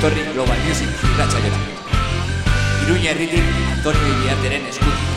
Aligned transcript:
etorri 0.00 0.22
Global 0.32 0.56
Music 0.64 0.88
irratxa 1.12 1.42
jota. 1.44 1.60
Iruña 2.86 3.12
herritik 3.12 3.44
Antonio 3.76 4.12
Iriarteren 4.16 4.68
eskutik. 4.72 5.09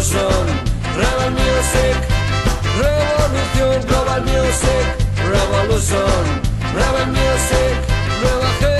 Revolution, 0.00 0.46
Rebel 0.96 1.30
Music 1.32 1.96
Revolución, 2.80 3.86
Global 3.86 4.22
Music 4.22 4.86
Revolution, 5.28 6.24
Rebel 6.74 7.06
Music 7.08 7.76
Nueva 8.22 8.79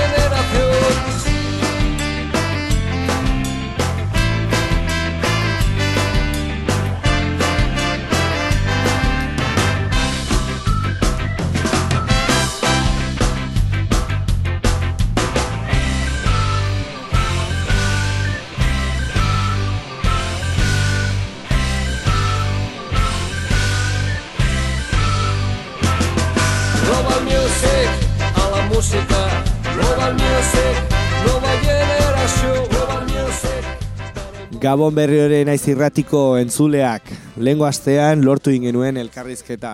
Gabon 34.61 34.93
berri 34.93 35.17
hori 35.17 35.39
naiz 35.41 35.63
irratiko 35.71 36.35
entzuleak. 36.37 37.07
Lehengo 37.41 37.65
astean 37.65 38.21
lortu 38.21 38.51
ingenuen 38.53 38.99
elkarrizketa 39.01 39.71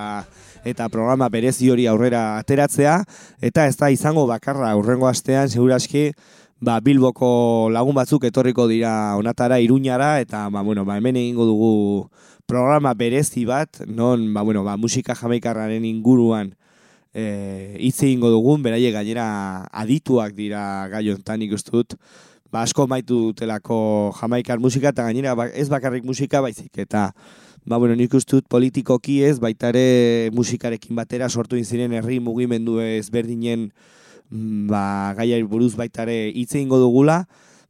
eta 0.64 0.86
programa 0.88 1.28
berezi 1.28 1.68
hori 1.74 1.90
aurrera 1.92 2.38
ateratzea. 2.40 2.94
Eta 3.44 3.66
ez 3.68 3.76
da 3.76 3.90
izango 3.92 4.24
bakarra 4.30 4.70
aurrengo 4.72 5.10
astean 5.10 5.52
seguraski 5.52 6.14
ba, 6.64 6.78
Bilboko 6.80 7.68
lagun 7.76 7.98
batzuk 8.00 8.30
etorriko 8.30 8.70
dira 8.72 9.18
onatara 9.20 9.60
iruñara 9.60 10.22
eta 10.24 10.46
ba, 10.48 10.64
bueno, 10.64 10.86
ba, 10.88 10.96
hemen 11.02 11.20
egingo 11.20 11.50
dugu 11.50 11.74
programa 12.48 12.94
berezi 12.96 13.44
bat, 13.44 13.82
non 13.92 14.24
ba, 14.32 14.46
bueno, 14.48 14.64
ba, 14.64 14.78
musika 14.80 15.18
jamaikarraren 15.20 15.84
inguruan 15.84 16.54
eh, 17.12 17.76
hitz 17.76 18.06
egingo 18.08 18.32
dugun, 18.32 18.64
beraiek 18.64 18.96
gainera 18.96 19.28
adituak 19.84 20.32
dira 20.32 20.88
gai 20.96 21.10
honetan 21.10 21.44
nik 21.44 21.60
uste 21.60 21.76
dut, 21.76 22.00
ba, 22.52 22.64
asko 22.64 22.88
maitu 22.88 23.32
dutelako 23.32 24.14
jamaikar 24.20 24.60
musika, 24.60 24.94
eta 24.94 25.08
gainera 25.08 25.36
ba, 25.36 25.48
ez 25.50 25.68
bakarrik 25.70 26.06
musika 26.08 26.42
baizik, 26.42 26.72
eta 26.78 27.12
ba, 27.66 27.78
bueno, 27.78 27.96
nik 28.00 28.14
uste 28.14 28.38
dut 28.38 28.48
politikoki 28.50 29.22
ez, 29.28 29.38
baita 29.44 29.72
ere 29.74 30.30
musikarekin 30.36 30.96
batera 30.96 31.30
sortu 31.30 31.60
ziren 31.64 31.94
herri 31.94 32.20
mugimendu 32.24 32.80
ezberdinen 32.80 33.70
mm, 34.32 34.68
ba, 34.72 35.14
gaiari 35.18 35.44
buruz 35.44 35.76
baita 35.76 36.08
ere 36.08 36.32
hitz 36.32 36.54
egingo 36.56 36.80
dugula, 36.80 37.26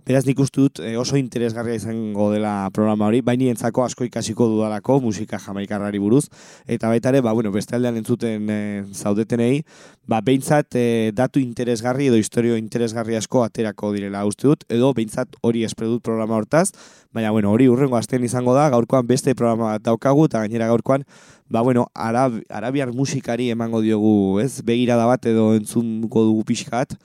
Beraz 0.07 0.23
nik 0.23 0.39
uste 0.39 0.61
dut 0.63 0.79
eh, 0.79 0.93
oso 0.95 1.17
interesgarria 1.19 1.75
izango 1.75 2.29
dela 2.31 2.69
programa 2.71 3.09
hori, 3.09 3.17
baini 3.27 3.49
entzako 3.51 3.83
asko 3.83 4.05
ikasiko 4.07 4.45
dudalako 4.47 5.01
musika 5.03 5.35
jamaikarrari 5.43 5.99
buruz, 5.99 6.29
eta 6.63 6.87
baita 6.87 7.11
ere, 7.11 7.19
ba, 7.25 7.33
bueno, 7.35 7.51
beste 7.51 7.75
aldean 7.75 7.97
entzuten 7.99 8.45
e, 8.47 8.59
zaudetenei, 8.95 9.65
ba, 10.07 10.21
behintzat 10.23 10.77
eh, 10.79 11.11
datu 11.17 11.43
interesgarri 11.43 12.07
edo 12.07 12.21
historio 12.21 12.55
interesgarri 12.55 13.19
asko 13.19 13.43
aterako 13.43 13.91
direla 13.97 14.23
uste 14.29 14.47
dut, 14.47 14.63
edo 14.71 14.93
behintzat 14.95 15.35
hori 15.43 15.65
espero 15.67 15.97
dut 15.97 16.07
programa 16.07 16.39
hortaz, 16.39 16.69
baina 17.11 17.35
bueno, 17.35 17.51
hori 17.51 17.67
urrengo 17.67 17.99
astean 17.99 18.23
izango 18.23 18.55
da, 18.55 18.69
gaurkoan 18.71 19.11
beste 19.11 19.35
programa 19.35 19.73
bat 19.73 19.87
daukagu, 19.91 20.29
eta 20.31 20.45
gainera 20.45 20.71
gaurkoan, 20.71 21.03
ba, 21.51 21.67
bueno, 21.67 21.89
arab, 21.91 22.39
arabiar 22.47 22.95
musikari 22.95 23.51
emango 23.51 23.83
diogu, 23.83 24.39
ez, 24.39 24.53
begirada 24.63 25.11
bat 25.11 25.27
edo 25.27 25.51
entzungo 25.59 26.29
dugu 26.31 26.47
pixkat, 26.47 26.95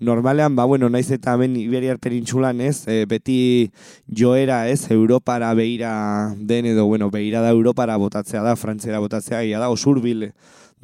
normalean, 0.00 0.56
ba, 0.56 0.64
bueno, 0.64 0.88
naiz 0.90 1.10
eta 1.10 1.34
hemen 1.34 1.56
Iberiar 1.56 1.98
perintxulan, 1.98 2.60
ez, 2.60 2.84
e, 2.88 3.04
beti 3.08 3.70
joera, 4.06 4.68
ez, 4.68 4.90
Europara 4.90 5.52
beira 5.54 6.34
den 6.36 6.66
edo, 6.66 6.86
bueno, 6.86 7.10
beira 7.10 7.40
da 7.40 7.50
Europara 7.50 7.96
botatzea 7.96 8.42
da, 8.42 8.56
Frantzera 8.56 9.00
botatzea, 9.00 9.42
ia 9.44 9.58
da, 9.58 9.70
osurbil 9.72 10.30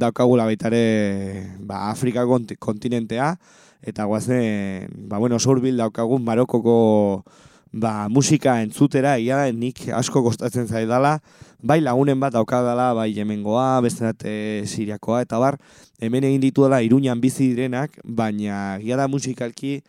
daukagula 0.01 0.47
baita 0.49 0.71
ere, 0.73 1.47
ba, 1.61 1.91
Afrika 1.91 2.25
kont 2.27 2.57
kontinentea, 2.59 3.37
eta 3.83 4.05
guazen, 4.09 4.89
ba, 5.09 5.19
bueno, 5.19 5.37
osurbil 5.37 5.77
daukagun 5.77 6.25
Marokoko 6.25 7.25
ba, 7.73 8.09
musika 8.09 8.59
entzutera, 8.63 9.17
ia 9.19 9.47
nik 9.53 9.89
asko 9.97 10.23
kostatzen 10.23 10.69
zaidala, 10.69 11.19
bai 11.63 11.81
lagunen 11.81 12.21
bat 12.21 12.35
daukadala, 12.37 12.93
bai 12.95 13.09
jemengoa, 13.17 13.81
beste 13.83 14.05
bat 14.05 14.27
e, 14.29 14.37
siriakoa, 14.69 15.23
eta 15.25 15.41
bar, 15.41 15.57
hemen 16.01 16.29
egin 16.29 16.45
dituela 16.45 16.83
iruñan 16.85 17.21
bizi 17.21 17.49
direnak, 17.55 17.97
baina 18.05 18.79
ia 18.85 19.01
da 19.01 19.09
musikalki 19.09 19.81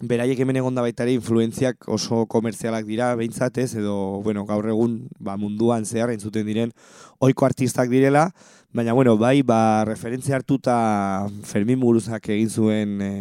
beraiek 0.00 0.38
hemen 0.40 0.56
egonda 0.56 0.80
baita 0.80 1.04
ere 1.04 1.12
influentziak 1.12 1.84
oso 1.92 2.24
komertzialak 2.32 2.86
dira, 2.88 3.12
behintzat 3.20 3.58
ez, 3.60 3.74
edo, 3.76 4.22
bueno, 4.24 4.46
gaur 4.48 4.64
egun 4.72 5.02
ba, 5.20 5.36
munduan 5.36 5.84
zehar 5.84 6.12
entzuten 6.14 6.46
diren 6.48 6.72
oiko 7.20 7.44
artistak 7.44 7.92
direla, 7.92 8.30
baina, 8.72 8.94
bueno, 8.96 9.18
bai, 9.20 9.42
ba, 9.44 9.84
referentzia 9.84 10.38
hartuta 10.40 11.28
Fermin 11.44 11.78
Muruzak 11.78 12.30
egin 12.32 12.48
zuen 12.48 12.96
e, 13.04 13.12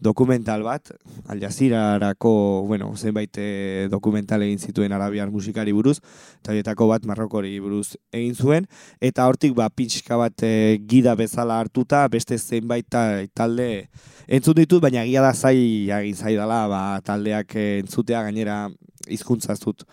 dokumental 0.00 0.62
bat, 0.62 0.90
Al 1.26 1.40
Jazeerarako, 1.40 2.64
bueno, 2.66 2.92
zenbait 2.96 3.32
eh, 3.40 3.88
dokumental 3.90 4.42
egin 4.42 4.58
zituen 4.58 4.92
arabiar 4.92 5.30
musikari 5.30 5.72
buruz, 5.72 5.98
eta 6.40 6.52
horietako 6.52 6.88
bat 6.90 7.06
marrokori 7.08 7.58
buruz 7.60 7.96
egin 8.12 8.34
zuen, 8.34 8.66
eta 9.00 9.26
hortik 9.26 9.54
ba, 9.56 9.68
pintxka 9.70 10.18
bat 10.20 10.42
eh, 10.46 10.78
gida 10.86 11.14
bezala 11.16 11.60
hartuta, 11.60 12.06
beste 12.12 12.38
zenbait 12.38 12.86
ta- 12.88 13.24
talde 13.34 13.88
entzun 14.26 14.54
ditut, 14.58 14.82
baina 14.82 15.04
egia 15.04 15.22
da 15.24 15.32
zai 15.34 15.88
egin 15.88 16.14
zaidala 16.16 16.66
ba, 16.68 16.82
taldeak 17.04 17.56
eh, 17.56 17.78
entzutea 17.84 18.22
gainera 18.28 18.66
hizkuntza 19.08 19.52
ez 19.54 19.60
dut 19.62 19.84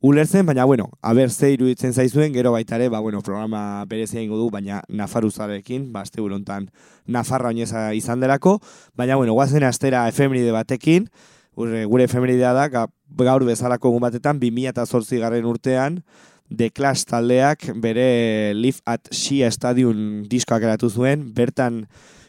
ulertzen, 0.00 0.46
baina 0.46 0.64
bueno, 0.64 0.90
aber 1.02 1.30
ze 1.30 1.50
iruditzen 1.52 1.92
zaizuen, 1.92 2.32
gero 2.32 2.52
baita 2.52 2.76
ere, 2.76 2.88
ba, 2.88 3.00
bueno, 3.00 3.20
programa 3.22 3.84
berezia 3.86 4.22
ingo 4.22 4.36
du, 4.38 4.50
baina 4.50 4.82
Nafaruzarekin, 4.88 5.92
ba, 5.92 6.02
azte 6.06 6.20
burontan 6.20 6.70
Nafarra 7.06 7.48
oineza 7.48 7.92
izan 7.94 8.20
delako, 8.20 8.60
baina 8.94 9.16
bueno, 9.16 9.32
guazen 9.34 9.64
astera 9.64 10.06
efemeride 10.08 10.52
batekin, 10.54 11.08
gure, 11.56 11.84
gure 11.84 12.04
efemeridea 12.04 12.52
da, 12.54 12.68
ga- 12.68 12.86
gaur 13.24 13.44
bezalako 13.44 13.88
egun 13.90 14.04
batetan, 14.06 14.38
2008 14.40 15.18
garren 15.18 15.44
urtean, 15.50 16.02
The 16.48 16.70
Clash 16.70 17.02
taldeak 17.04 17.66
bere 17.76 18.54
Live 18.54 18.80
at 18.86 19.10
Shia 19.12 19.50
Stadium 19.52 20.22
diskoak 20.30 20.62
eratu 20.64 20.88
zuen, 20.88 21.26
bertan 21.34 21.82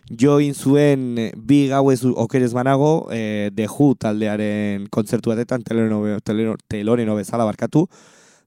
join 0.10 0.54
zuen 0.54 1.18
eh, 1.18 1.32
bi 1.36 1.68
gauez 1.70 2.04
okerez 2.04 2.54
banago, 2.54 3.10
eh, 3.12 3.52
The 3.56 3.68
Who 3.68 3.96
taldearen 3.96 4.88
kontzertu 4.90 5.30
batetan, 5.30 5.64
teloneno 5.64 7.16
bezala 7.16 7.46
barkatu, 7.46 7.88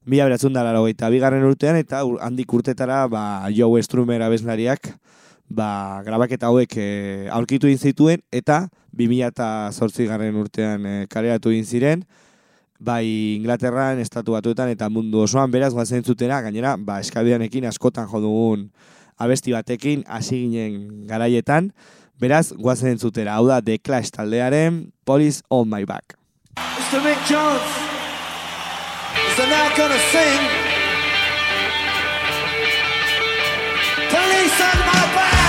mila 0.05 0.25
beratzen 0.25 0.53
dara 0.53 0.75
eta 0.89 1.09
bigarren 1.11 1.45
urtean, 1.45 1.77
eta 1.77 2.03
handik 2.21 2.53
urtetara 2.53 3.07
ba, 3.09 3.49
Joe 3.55 3.83
Strummer 3.83 4.23
abeslariak 4.23 4.97
ba, 5.49 6.03
grabaketa 6.05 6.49
hauek 6.49 6.77
e, 6.77 7.29
aurkitu 7.31 7.69
egin 7.69 7.79
zituen, 7.79 8.23
eta 8.33 8.69
2008 8.93 10.09
garren 10.09 10.37
urtean 10.37 10.87
e, 10.87 11.07
kaleratu 11.09 11.51
egin 11.51 11.65
ziren, 11.65 12.05
bai 12.81 13.37
Inglaterran, 13.39 14.01
estatu 14.03 14.35
batuetan 14.35 14.73
eta 14.73 14.89
mundu 14.91 15.23
osoan 15.23 15.53
beraz 15.53 15.73
guazen 15.73 16.03
zutera, 16.03 16.41
gainera, 16.43 16.75
ba, 16.77 16.99
eskabianekin 17.01 17.69
askotan 17.71 18.09
jo 18.11 18.21
dugun 18.21 18.67
abesti 19.23 19.55
batekin 19.55 20.03
hasi 20.09 20.43
ginen 20.45 21.07
garaietan, 21.11 21.71
beraz 22.21 22.51
guazen 22.53 22.99
zutera, 22.99 23.39
hau 23.39 23.47
da 23.49 23.61
The 23.63 23.79
Clash 23.79 24.11
taldearen 24.15 24.93
Police 25.07 25.43
on 25.51 25.71
My 25.71 25.85
Back. 25.87 26.17
Mr. 26.57 27.01
Mick 27.03 27.21
Jones 27.31 27.63
is 29.29 29.39
now 29.39 29.69
gonna 29.77 30.01
sing. 30.13 30.41
Police 34.11 34.61
on 34.61 34.79
my 34.87 35.15
back. 35.17 35.42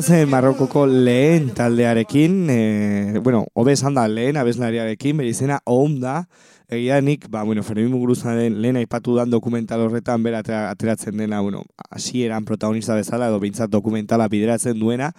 Ba, 0.00 0.06
guazen 0.06 0.30
Marrokoko 0.30 0.86
lehen 0.86 1.50
taldearekin, 1.52 2.46
e, 2.48 3.18
bueno, 3.22 3.44
hobe 3.52 3.74
esan 3.74 3.94
da 3.94 4.06
lehen 4.08 4.38
abeslariarekin, 4.40 5.18
bere 5.18 5.28
izena 5.28 5.58
Oum 5.66 6.00
da, 6.00 6.26
Egia 6.70 7.00
nik, 7.02 7.26
ba, 7.28 7.42
bueno, 7.42 7.62
Fermin 7.62 7.90
Muguruzaren 7.90 8.62
lehen 8.62 8.76
aipatu 8.78 9.16
dan 9.16 9.28
dokumental 9.28 9.82
horretan 9.82 10.22
bera 10.22 10.38
atera- 10.40 10.70
ateratzen 10.70 11.18
dena, 11.18 11.40
bueno, 11.42 11.64
hasieran 11.90 12.46
protagonista 12.46 12.94
bezala 12.94 13.28
edo 13.28 13.40
behintzat 13.40 13.68
dokumentala 13.68 14.28
bideratzen 14.28 14.78
duena, 14.78 15.10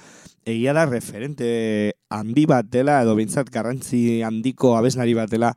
egia 0.45 0.73
da 0.73 0.87
referente 0.87 1.97
handi 2.09 2.47
bat 2.47 2.65
dela 2.65 3.01
edo 3.03 3.13
behintzat 3.19 3.51
garrantzi 3.51 4.23
handiko 4.23 4.77
abeslari 4.77 5.13
bat 5.13 5.29
dela 5.29 5.53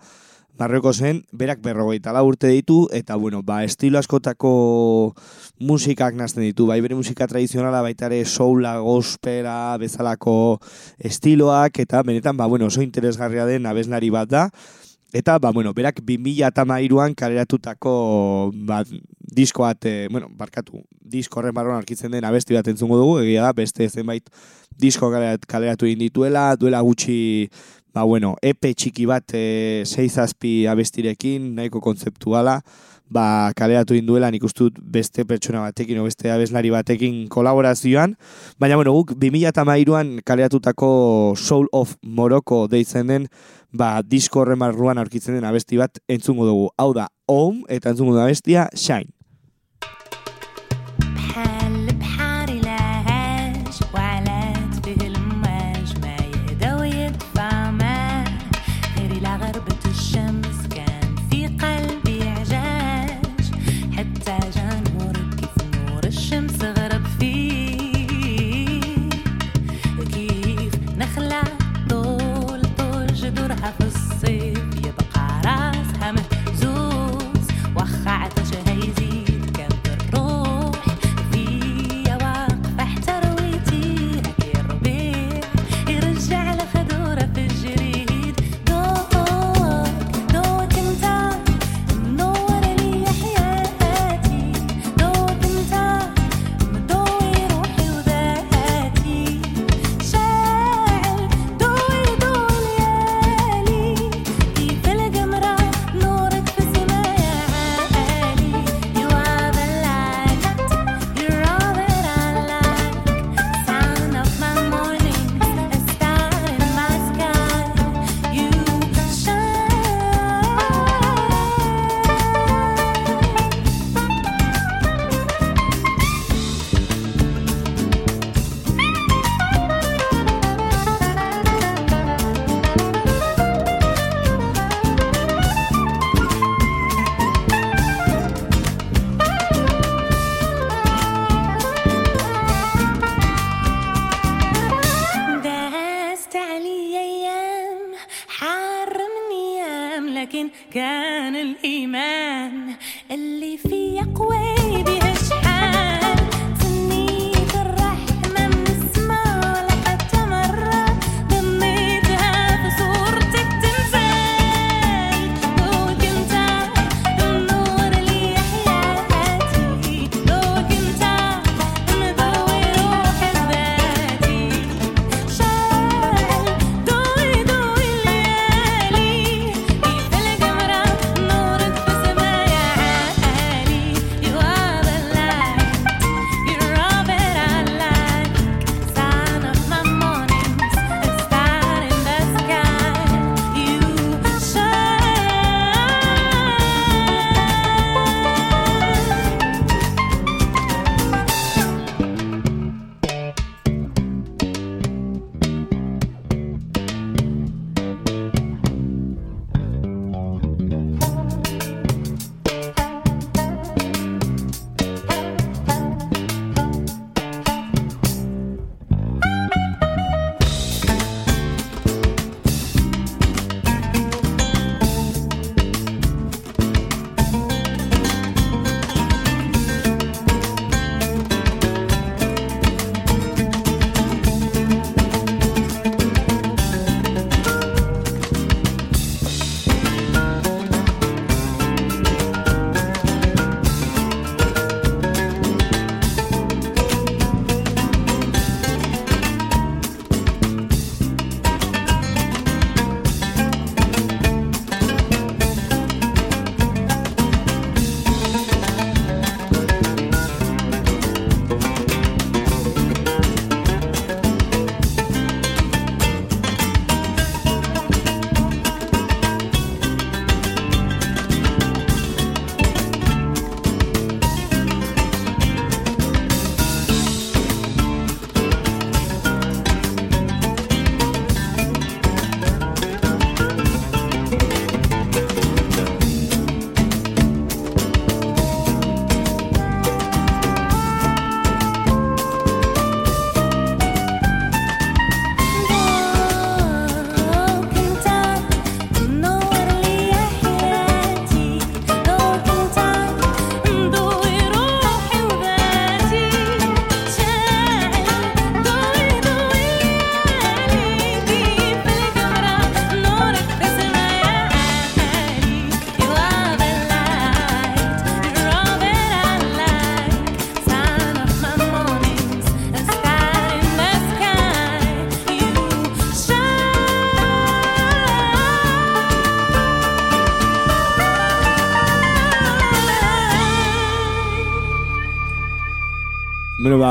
Marroko 0.55 0.93
zen, 0.93 1.25
berak 1.35 1.59
berrogeita 1.65 2.13
lau 2.15 2.29
urte 2.29 2.47
ditu, 2.47 2.85
eta 2.95 3.17
bueno, 3.19 3.43
ba, 3.43 3.65
estilo 3.67 3.99
askotako 3.99 5.15
musikak 5.59 6.15
nazten 6.15 6.45
ditu, 6.47 6.69
bai 6.71 6.79
bere 6.85 6.95
musika 6.95 7.27
tradizionala, 7.27 7.83
baita 7.83 8.07
ere 8.07 8.21
soula, 8.25 8.77
gospela, 8.79 9.75
bezalako 9.83 10.61
estiloak, 11.03 11.83
eta 11.83 12.05
benetan, 12.07 12.39
ba, 12.39 12.47
bueno, 12.47 12.71
oso 12.71 12.87
interesgarria 12.87 13.49
den 13.51 13.67
abeslari 13.67 14.15
bat 14.15 14.31
da, 14.31 14.49
Eta, 15.15 15.37
ba, 15.39 15.53
bueno, 15.55 15.71
berak 15.71 16.01
2008an 16.03 17.13
kaleratutako 17.15 18.51
ba, 18.67 18.81
disko 19.23 19.63
bat, 19.63 19.87
eh, 19.87 20.09
bueno, 20.11 20.27
barkatu, 20.35 20.81
disko 20.91 21.39
horren 21.39 21.55
barruan 21.55 21.79
arkitzen 21.79 22.11
den 22.11 22.27
abesti 22.27 22.57
bat 22.59 22.67
entzungo 22.67 22.99
dugu, 22.99 23.21
egia 23.23 23.45
da, 23.47 23.53
beste 23.55 23.87
zenbait 23.87 24.27
disko 24.75 25.13
kalerat- 25.13 25.47
kaleratu 25.47 25.87
egin 25.87 26.03
dituela, 26.03 26.57
duela 26.59 26.81
gutxi, 26.83 27.47
ba, 27.95 28.03
bueno, 28.03 28.35
epe 28.43 28.75
txiki 28.75 29.07
bat, 29.07 29.37
e, 29.39 29.85
seizazpi 29.87 30.65
abestirekin, 30.67 31.53
nahiko 31.55 31.81
kontzeptuala, 31.85 32.59
ba, 33.15 33.53
kaleratu 33.57 33.95
egin 33.95 34.09
duela, 34.09 34.31
nik 34.35 34.45
uste 34.45 34.67
dut 34.67 34.81
beste 34.97 35.25
pertsona 35.29 35.63
batekin, 35.63 36.01
o 36.03 36.09
beste 36.09 36.33
abeslari 36.35 36.73
batekin 36.75 37.25
kolaborazioan, 37.33 38.17
baina, 38.59 38.79
bueno, 38.81 38.97
guk 38.99 39.15
2008an 39.23 40.17
kaleratutako 40.27 40.91
Soul 41.39 41.71
of 41.73 41.95
Morocco 42.03 42.65
deitzen 42.69 43.13
den, 43.13 43.29
ba, 43.71 44.01
disko 44.03 44.43
horren 44.43 44.63
barruan 44.63 44.99
aurkitzen 44.99 45.39
den 45.39 45.47
abesti 45.47 45.79
bat 45.79 46.03
entzungo 46.09 46.51
dugu. 46.51 46.71
Hau 46.79 46.93
da, 46.97 47.09
Om, 47.31 47.63
eta 47.73 47.95
entzungo 47.95 48.17
dugu 48.17 48.27
abestia, 48.27 48.69
Shine. 48.75 49.14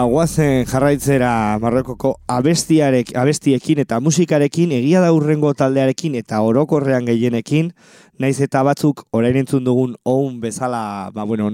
Guazen 0.10 0.66
jarraitzera 0.70 1.58
Marrokoko 1.62 2.16
abestiarek, 2.28 3.14
abestiekin 3.20 3.80
eta 3.84 4.00
musikarekin, 4.04 4.72
egia 4.76 5.02
da 5.04 5.12
urrengo 5.14 5.54
taldearekin 5.58 6.16
eta 6.20 6.42
orokorrean 6.46 7.06
gehienekin, 7.06 7.72
naiz 8.20 8.40
eta 8.42 8.64
batzuk 8.64 9.06
orain 9.12 9.38
entzun 9.42 9.64
dugun 9.64 9.96
oun 10.06 10.40
bezala, 10.42 11.12
ba, 11.14 11.24
bueno, 11.24 11.50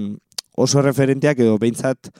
oso 0.56 0.82
referenteak 0.82 1.38
edo 1.40 1.58
behintzat 1.58 2.10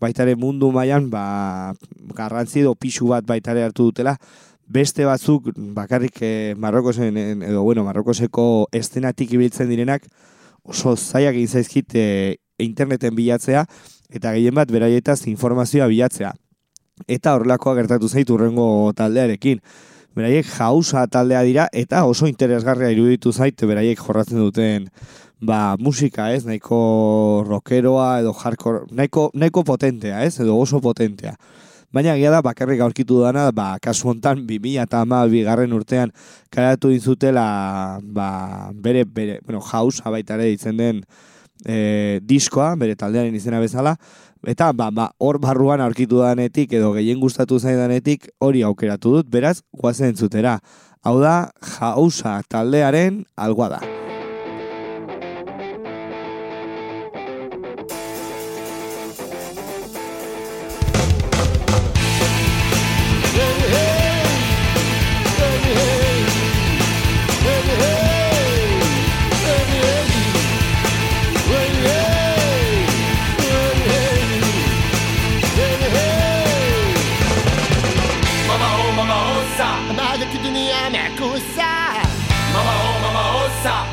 baitare 0.00 0.36
mundu 0.36 0.70
mailan 0.72 1.10
ba, 1.10 1.74
garrantzi 2.14 2.60
edo 2.62 2.74
pixu 2.74 3.08
bat 3.12 3.26
baitare 3.26 3.64
hartu 3.64 3.90
dutela, 3.90 4.16
beste 4.68 5.04
batzuk 5.08 5.48
bakarrik 5.56 6.18
eh, 6.22 6.54
Marrokosen, 6.56 7.16
en- 7.16 7.42
edo 7.42 7.62
bueno, 7.62 7.84
Marrokoseko 7.84 8.68
estenatik 8.72 9.32
ibiltzen 9.32 9.68
direnak, 9.68 10.04
oso 10.62 10.96
zaiak 10.96 11.34
egin 11.34 11.48
zaizkit 11.48 11.94
eh, 11.94 12.36
interneten 12.58 13.14
bilatzea, 13.14 13.64
eta 14.10 14.32
gehien 14.36 14.54
bat 14.54 14.70
beraietaz 14.72 15.26
informazioa 15.26 15.88
bilatzea. 15.90 16.32
Eta 17.06 17.36
horrelakoa 17.36 17.76
gertatu 17.78 18.08
zaitu 18.08 18.34
urrengo 18.34 18.92
taldearekin. 18.96 19.60
Beraiek 20.18 20.48
jausa 20.50 21.04
taldea 21.06 21.44
dira 21.46 21.68
eta 21.72 22.02
oso 22.08 22.26
interesgarria 22.26 22.90
iruditu 22.90 23.30
zait 23.32 23.60
beraiek 23.62 24.00
jorratzen 24.02 24.40
duten 24.40 24.88
ba, 25.40 25.76
musika, 25.78 26.32
ez, 26.34 26.44
nahiko 26.46 27.44
rockeroa 27.46 28.20
edo 28.22 28.32
hardcore, 28.34 28.86
nahiko, 28.90 29.30
nahiko 29.34 29.64
potentea, 29.64 30.22
ez, 30.24 30.38
edo 30.40 30.58
oso 30.58 30.80
potentea. 30.82 31.36
Baina 31.94 32.12
egia 32.18 32.30
da 32.34 32.42
bakarrik 32.44 32.82
aurkitu 32.84 33.22
dana, 33.22 33.46
ba, 33.54 33.78
kasu 33.80 34.10
hontan 34.10 34.42
2000 34.46 34.82
eta 34.82 35.04
bigarren 35.30 35.72
urtean 35.72 36.12
karatu 36.50 36.90
dintzutela 36.90 38.00
ba, 38.02 38.70
bere, 38.74 39.04
bere, 39.04 39.40
bueno, 39.46 39.60
jausa 39.60 40.10
baita 40.10 40.34
ere 40.34 40.50
ditzen 40.50 40.76
den 40.76 41.04
e, 41.66 42.20
diskoa, 42.22 42.74
bere 42.76 42.96
taldearen 42.98 43.34
izena 43.34 43.60
bezala, 43.60 43.96
eta 44.46 44.72
ba, 44.72 44.90
ba, 44.94 45.10
hor 45.18 45.40
barruan 45.42 45.82
aurkitu 45.84 46.22
danetik 46.22 46.72
edo 46.78 46.92
gehien 46.96 47.20
gustatu 47.20 47.58
zaidanetik 47.58 48.28
hori 48.38 48.62
aukeratu 48.62 49.18
dut, 49.18 49.30
beraz, 49.30 49.60
guazen 49.72 50.12
entzutera. 50.12 50.58
Hau 51.06 51.18
da, 51.22 51.50
jausa 51.78 52.40
taldearen 52.50 53.24
algoa 53.36 53.72
da. 53.78 54.07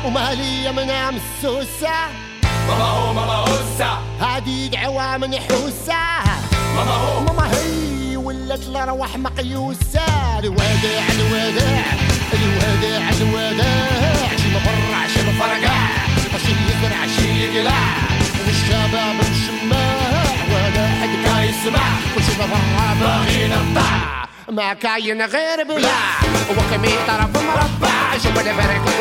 ومالية 0.06 0.70
منها 0.70 1.10
مسوسة 1.10 1.96
mama 2.68 2.86
oh 2.98 3.14
mama 3.18 3.36
ossa, 3.50 3.90
هادي 4.20 4.68
دعوة 4.68 5.16
منحوسة 5.16 6.02
mama 6.76 6.96
oh 6.96 7.22
ماما 7.26 7.50
هي 7.52 8.16
ولات 8.16 8.62
الارواح 8.62 9.16
مقيوسة. 9.16 10.06
الوداع 10.38 11.04
الوداع 11.10 11.84
الوداع 12.34 13.08
الوداع. 13.08 14.28
شي 14.36 14.48
مفرع 14.54 15.06
شي 15.14 15.30
مفرقع. 15.30 15.78
شي 16.46 16.52
يزرع 16.52 17.06
شي 17.16 17.44
يقلع. 17.44 17.82
والشباب 18.46 19.14
مشماع 19.20 20.22
ولا 20.50 20.86
حد 21.00 21.12
كان 21.24 21.44
يسمع. 21.44 21.86
وشي 22.16 22.32
مفرع 22.32 22.94
باغي 23.00 23.48
نقطع 23.48 23.90
ما 24.48 24.72
كاين 24.74 25.22
غير 25.22 25.64
بلا. 25.68 25.98
وكمي 26.50 26.94
طرف 27.08 27.42
مربع. 27.42 28.18
شوف 28.22 28.38
الفرق 28.38 28.95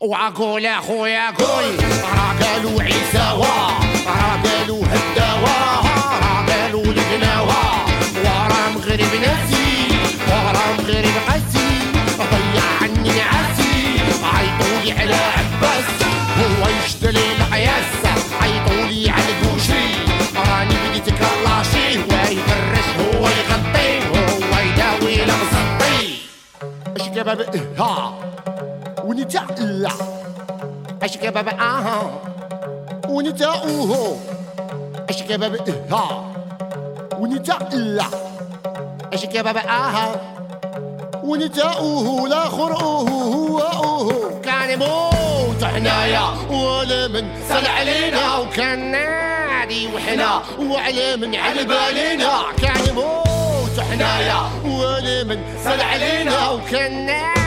وعقول 0.00 0.66
اخويا 0.66 1.30
قول 1.30 1.76
راه 2.02 2.32
قالوا 2.44 2.82
عيساوى 2.82 3.46
راه 4.06 4.42
قالوا 4.44 4.84
هداوى 4.86 5.58
راه 6.20 6.46
قالوا 6.46 6.84
الغناوى 6.84 7.62
وراه 8.24 8.68
مغرب 8.74 9.14
ناسي 9.20 9.88
وراه 10.28 10.72
مغرب 10.78 11.14
قاسي 11.28 11.68
ضيع 12.18 12.62
عني 12.82 13.08
نعاسي 13.08 14.00
عيطولي 14.22 14.92
على 15.00 15.14
عباس. 15.14 15.84
هو 16.38 16.68
يشتري 16.84 17.32
القياس 17.38 18.20
عيطولي 18.42 19.10
على 19.10 19.24
الكوشري 19.32 19.94
راني 20.36 20.74
بديت 20.88 21.08
كلاشي 21.14 21.98
هو 21.98 22.20
يفرش 22.30 22.88
هو 23.16 23.28
يغطي 23.28 23.98
هو 24.08 24.58
يداوي 24.60 25.16
لمسطي 25.16 26.18
اش 26.96 27.08
كباب 27.08 27.40
ها. 27.78 28.14
ونتاع 29.10 29.42
أشك 31.02 31.26
بابا 31.26 31.52
أها 31.60 32.10
ونتاع 33.08 33.54
اوه 33.54 34.16
اشك 35.08 35.32
بابا 35.32 35.58
إه. 35.68 35.94
أها 35.94 36.32
ونتاع 37.18 37.58
أشك 39.12 39.36
بابا 39.38 39.60
أها 39.60 40.20
ونتاع 41.24 41.72
اوه 41.76 42.28
لا 42.28 42.40
خر 42.44 42.72
هو 42.72 43.58
اوه 43.58 44.40
كان 44.44 44.70
يموت 44.70 45.64
حنايا 45.64 46.24
ولا 46.50 47.08
من 47.08 47.28
سال 47.48 47.66
علينا 47.66 48.36
وكان 48.38 48.90
نادي 48.90 49.86
وحنا. 49.94 50.42
وعلى 50.60 51.16
من 51.16 51.34
على 51.34 51.64
بالينا 51.64 52.42
كان 52.62 52.88
يموت 52.88 53.80
حنايا 53.90 54.40
ولا 54.64 55.24
من 55.24 55.42
سال 55.64 55.80
علينا 55.80 56.50
وكان 56.50 57.06
نادي 57.06 57.39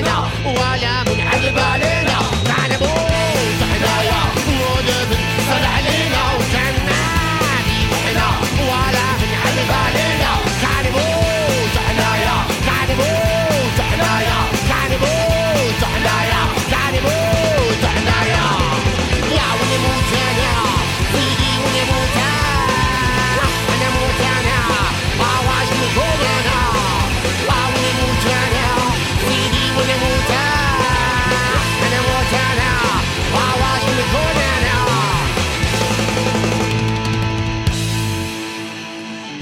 علينا 0.00 0.28
ولا 0.46 1.02
منعجب 1.04 1.58
علينا 1.58 2.18
معنا 2.48 2.76
بوس 2.78 3.58
حنايا 3.72 4.22
ونبن 4.48 5.24
صل 5.48 5.64
علينا. 5.76 6.20
وكان 6.38 6.74
عادي 6.88 7.80
وحنا 7.92 8.26
ولا 8.68 9.06
منعجب 9.20 9.70
علينا 9.84 10.19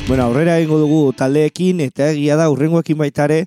Bueno, 0.08 0.22
aurrera 0.24 0.54
egingo 0.56 0.78
dugu 0.80 0.98
taldeekin 1.12 1.82
eta 1.84 2.06
egia 2.14 2.38
da 2.40 2.46
urrengoekin 2.48 2.96
baita 2.96 3.26
ere 3.28 3.42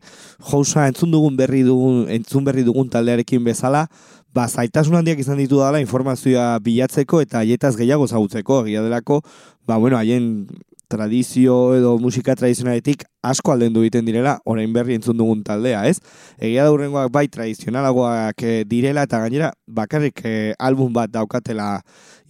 jousa 0.51 0.83
entzun 0.85 1.09
dugun 1.09 1.33
berri 1.39 1.63
dugun 1.65 2.03
entzun 2.13 2.45
berri 2.45 2.61
dugun 2.61 2.85
taldearekin 2.93 3.41
bezala, 3.47 3.87
ba 4.29 4.45
zaitasun 4.45 4.99
handiak 4.99 5.23
izan 5.23 5.41
ditu 5.41 5.57
dela 5.57 5.81
informazioa 5.81 6.59
bilatzeko 6.61 7.23
eta 7.25 7.41
haietaz 7.41 7.73
gehiago 7.79 8.05
zagutzeko 8.05 8.59
egia 8.67 8.85
delako, 8.85 9.23
ba 9.65 9.79
bueno, 9.81 9.97
haien 9.97 10.45
tradizio 10.91 11.55
edo 11.77 11.95
musika 12.01 12.35
tradizionaletik 12.35 13.05
asko 13.23 13.53
aldendu 13.53 13.85
egiten 13.85 14.05
direla, 14.05 14.35
orain 14.45 14.71
berri 14.75 14.97
entzun 14.97 15.17
dugun 15.17 15.43
taldea, 15.47 15.85
ez? 15.87 16.01
Egia 16.41 16.65
da 16.67 16.73
urrengoak 16.73 17.11
bai 17.13 17.27
tradizionalagoak 17.31 18.43
eh, 18.43 18.63
direla 18.67 19.05
eta 19.07 19.21
gainera 19.23 19.51
bakarrik 19.67 20.23
eh, 20.27 20.53
album 20.59 20.91
bat 20.93 21.13
daukatela 21.13 21.77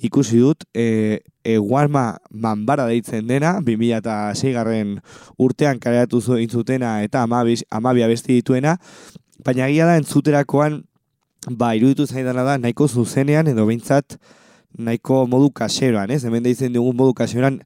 ikusi 0.01 0.41
dut, 0.41 0.65
e, 0.73 1.21
Egualma 1.45 2.17
Manbara 2.29 2.85
deitzen 2.89 3.27
dena, 3.29 3.55
2006 3.65 4.53
garren 4.53 4.97
urtean 5.41 5.79
kareatu 5.81 6.21
zu 6.21 6.37
intzutena 6.41 6.99
eta 7.05 7.23
amabi, 7.25 7.57
amabia 7.69 8.09
besti 8.09 8.37
dituena, 8.39 8.75
baina 9.45 9.69
egia 9.69 9.87
da 9.89 9.97
entzuterakoan, 10.01 10.81
ba, 11.49 11.73
iruditu 11.77 12.05
zaidana 12.05 12.45
da, 12.45 12.57
nahiko 12.61 12.87
zuzenean 12.87 13.49
edo 13.49 13.65
behintzat 13.69 14.19
nahiko 14.77 15.25
modu 15.27 15.51
kaseroan, 15.55 16.11
ez? 16.11 16.23
Hemen 16.25 16.43
deitzen 16.43 16.73
dugun 16.73 16.95
modu 16.97 17.13
kaseroan 17.17 17.59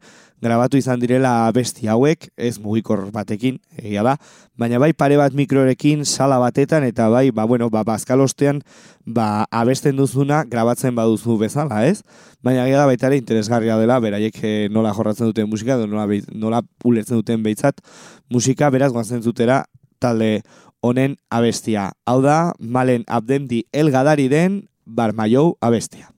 grabatu 0.44 0.78
izan 0.78 1.00
direla 1.00 1.50
besti 1.56 1.88
hauek, 1.90 2.28
ez 2.38 2.58
mugikor 2.62 3.06
batekin, 3.14 3.58
egia 3.80 4.04
da, 4.06 4.16
baina 4.60 4.80
bai 4.82 4.92
pare 4.94 5.18
bat 5.18 5.34
mikrorekin 5.34 6.04
sala 6.06 6.38
batetan 6.42 6.84
eta 6.86 7.08
bai, 7.10 7.30
ba, 7.32 7.46
bueno, 7.50 7.70
ba, 7.74 7.86
bazkalostean 7.88 8.62
ba, 9.06 9.46
abesten 9.50 9.96
duzuna 9.98 10.44
grabatzen 10.50 10.96
baduzu 10.96 11.38
bezala, 11.42 11.86
ez? 11.88 12.04
Baina 12.46 12.66
egia 12.68 12.84
da 12.84 12.90
baita 12.90 13.10
ere 13.10 13.20
interesgarria 13.22 13.80
dela, 13.82 14.00
beraiek 14.04 14.42
eh, 14.44 14.56
nola 14.72 14.94
jorratzen 14.94 15.32
duten 15.32 15.50
musika, 15.50 15.80
edo 15.80 15.88
nola, 15.90 16.08
nola 16.34 16.62
ulertzen 16.84 17.22
duten 17.22 17.44
behitzat 17.46 17.82
musika, 18.30 18.70
beraz 18.70 18.92
guazen 18.94 19.24
zutera 19.24 19.64
talde 20.00 20.42
honen 20.86 21.16
abestia. 21.34 21.92
Hau 22.06 22.20
da, 22.22 22.54
malen 22.60 23.08
abdemdi 23.08 23.64
elgadari 23.74 24.28
den 24.30 24.66
barmaiou 24.86 25.56
abestia. 25.62 26.15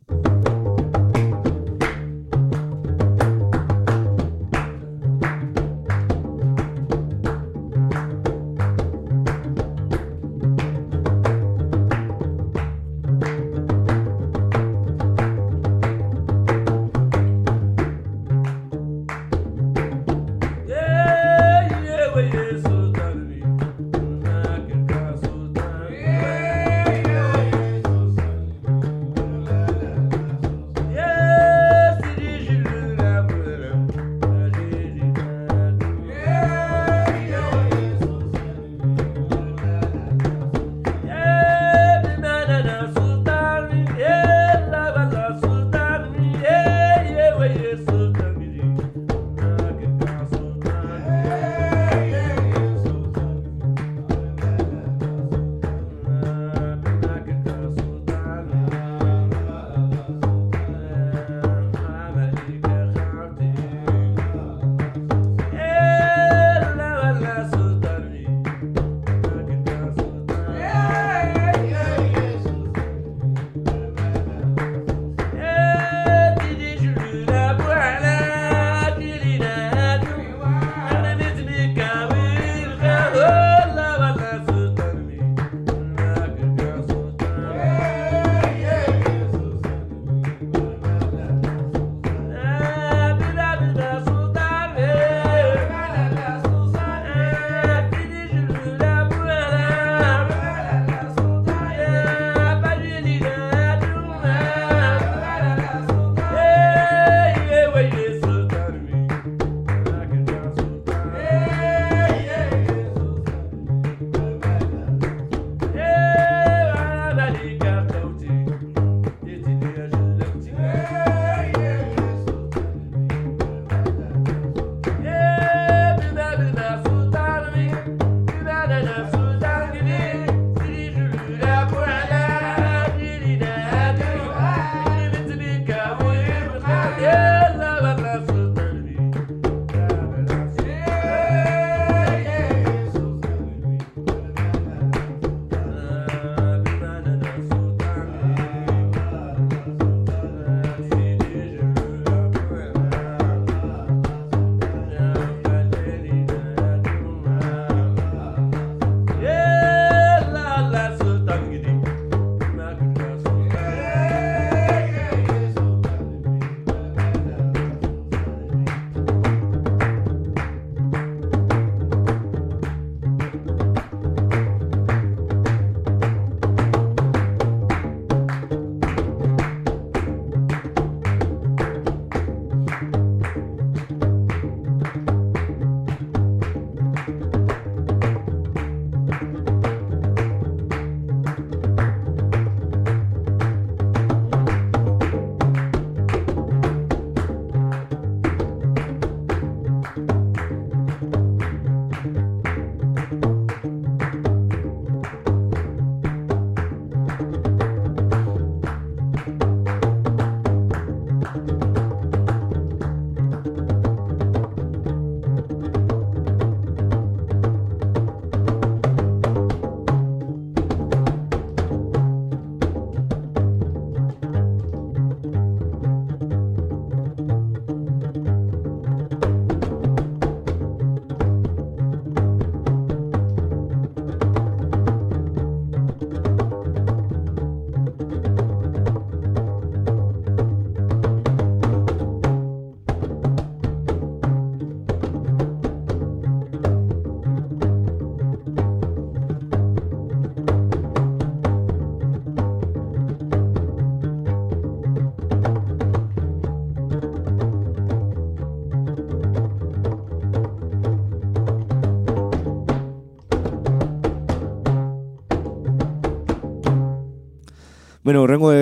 Bueno, 268.07 268.21
horrengo 268.23 268.53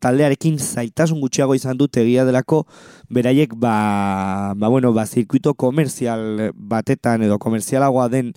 taldearekin 0.00 0.54
zailtasun 0.56 1.18
gutxiago 1.20 1.52
izan 1.52 1.76
dut 1.76 1.98
egia 2.00 2.22
delako, 2.24 2.62
beraiek 3.12 3.50
ba, 3.60 4.54
ba, 4.56 4.70
bueno, 4.72 4.94
ba, 4.96 5.04
zirkuito 5.04 5.52
komerzial 5.60 6.54
batetan 6.56 7.20
edo 7.26 7.36
komerzialagoa 7.36 8.06
den 8.08 8.30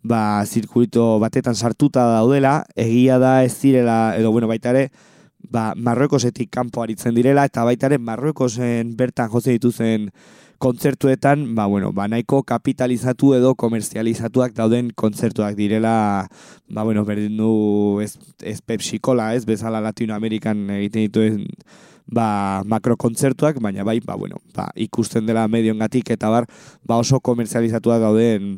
ba, 0.00 0.46
zirkuito 0.48 1.18
batetan 1.20 1.58
sartuta 1.60 2.06
daudela, 2.08 2.62
egia 2.72 3.18
da 3.20 3.42
ez 3.44 3.52
direla, 3.60 4.16
edo 4.16 4.32
bueno, 4.32 4.48
baita 4.48 4.72
ere, 4.72 4.86
ba, 5.44 5.74
Marruekosetik 5.76 6.48
kanpo 6.56 6.80
aritzen 6.80 7.12
direla, 7.12 7.44
eta 7.44 7.68
baita 7.68 7.92
ere 7.92 8.00
Marruekosen 8.00 8.96
bertan 8.96 9.28
jose 9.28 9.58
dituzen 9.58 10.08
kontzertuetan, 10.58 11.54
ba, 11.54 11.66
bueno, 11.66 11.92
ba, 11.92 12.08
nahiko 12.10 12.42
kapitalizatu 12.42 13.32
edo 13.36 13.54
komerzializatuak 13.54 14.56
dauden 14.56 14.90
kontzertuak 14.94 15.54
direla, 15.58 16.26
ba, 16.68 16.82
bueno, 16.82 17.04
berdin 17.06 17.36
du 17.38 18.00
ez, 18.02 18.16
ez 18.42 18.60
Pepsi 18.60 18.98
Cola, 18.98 19.32
ez, 19.34 19.44
bezala 19.46 19.80
Latinoamerikan 19.80 20.66
egiten 20.80 21.06
dituen 21.06 21.44
ba, 22.10 22.62
makrokontzertuak, 22.66 23.60
baina 23.62 23.84
bai, 23.84 24.00
ba, 24.04 24.16
bueno, 24.16 24.40
ba, 24.56 24.68
ikusten 24.74 25.26
dela 25.28 25.46
medioengatik 25.48 26.10
eta 26.16 26.30
bar, 26.32 26.48
ba, 26.82 26.98
oso 26.98 27.20
komerzializatuak 27.20 28.02
dauden 28.02 28.56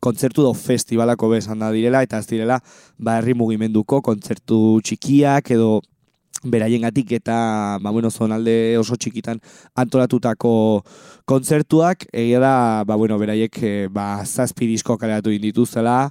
kontzertu 0.00 0.42
do 0.42 0.52
festivalako 0.54 1.28
bezan 1.34 1.60
da 1.62 1.70
direla, 1.74 2.02
eta 2.04 2.20
ez 2.22 2.28
direla, 2.30 2.60
ba, 2.98 3.18
herri 3.18 3.34
mugimenduko 3.34 4.00
kontzertu 4.04 4.78
txikiak 4.84 5.50
edo 5.56 5.80
beraiengatik 6.44 7.12
eta 7.18 7.78
ba 7.82 7.90
bueno, 7.90 8.10
zonalde 8.10 8.76
oso 8.78 8.96
txikitan 8.96 9.40
antolatutako 9.74 10.84
kontzertuak. 11.24 12.06
Egia 12.12 12.40
da 12.40 12.54
ba 12.84 12.96
bueno, 12.96 13.18
beraiek 13.18 13.60
eh, 13.62 13.88
ba 13.90 14.24
zazpi 14.24 14.68
disko 14.70 14.98
kaleratu 15.00 15.34
dituzela 15.40 16.10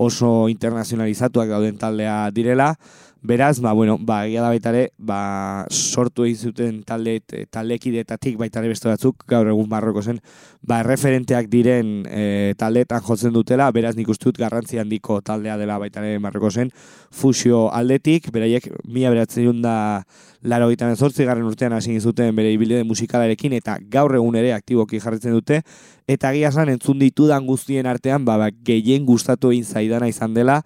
oso 0.00 0.48
internazionalizatuak 0.48 1.50
dauden 1.52 1.76
taldea 1.76 2.30
direla 2.32 2.74
Beraz, 3.22 3.60
ba, 3.60 3.74
bueno, 3.74 3.98
ba, 4.00 4.22
egia 4.24 4.40
da 4.40 4.48
baita 4.48 4.70
ere, 4.72 4.94
ba, 4.96 5.66
sortu 5.68 6.24
egin 6.24 6.38
zuten 6.48 6.78
talde, 6.88 7.18
taldekidetatik 7.52 8.38
baita 8.40 8.62
ere 8.62 8.70
beste 8.72 8.88
batzuk, 8.88 9.26
gaur 9.28 9.50
egun 9.52 9.68
barroko 9.68 10.00
zen, 10.00 10.22
ba, 10.64 10.78
referenteak 10.86 11.50
diren 11.52 11.90
e, 12.08 12.54
taldeetan 12.56 13.04
jotzen 13.04 13.36
dutela, 13.36 13.68
beraz 13.76 13.92
nik 13.98 14.08
uste 14.08 14.32
garrantzi 14.38 14.80
handiko 14.80 15.20
taldea 15.20 15.58
dela 15.60 15.76
baita 15.78 16.00
ere 16.00 16.16
barroko 16.18 16.48
zen, 16.50 16.72
fusio 17.12 17.68
aldetik, 17.68 18.32
beraiek 18.32 18.72
mila 18.88 19.12
beratzen 19.12 19.60
da 19.60 20.02
laro 20.40 20.70
gitan 20.70 20.96
garren 20.96 21.44
urtean 21.44 21.74
hasi 21.74 22.00
zuten 22.00 22.34
bere 22.34 22.52
ibilide 22.52 22.84
musikalarekin, 22.84 23.52
eta 23.52 23.76
gaur 23.90 24.14
egun 24.14 24.36
ere 24.36 24.54
aktiboki 24.54 24.98
jarritzen 24.98 25.32
dute, 25.32 25.60
eta 26.08 26.32
egia 26.32 26.50
zan 26.52 26.70
entzun 26.70 26.98
ditudan 26.98 27.44
guztien 27.44 27.84
artean, 27.84 28.24
ba, 28.24 28.38
ba, 28.38 28.48
gehien 28.50 29.04
gustatu 29.04 29.50
egin 29.50 29.64
zaidana 29.64 30.08
izan 30.08 30.32
dela, 30.32 30.62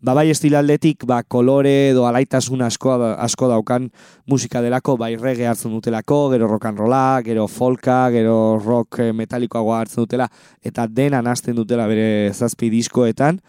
ba 0.00 0.14
bai 0.14 0.28
estilaldetik 0.30 1.06
ba 1.06 1.22
kolore 1.22 1.90
edo 1.90 2.06
alaitasun 2.06 2.62
asko 2.62 2.94
asko 3.16 3.48
daukan 3.48 3.90
musika 4.26 4.60
delako 4.62 4.96
bai 4.96 5.16
reggae 5.16 5.46
hartzen 5.46 5.72
dutelako, 5.72 6.30
gero 6.30 6.48
rock 6.48 6.66
and 6.66 6.78
rolla, 6.78 7.20
gero 7.24 7.46
folka, 7.48 8.10
gero 8.10 8.58
rock 8.58 9.00
eh, 9.00 9.12
metalikoagoa 9.12 9.80
hartzen 9.80 10.04
dutela 10.04 10.28
eta 10.62 10.86
dena 10.86 11.22
nasten 11.22 11.56
dutela 11.56 11.86
bere 11.86 12.32
zazpi 12.32 12.70
diskoetan. 12.70 13.40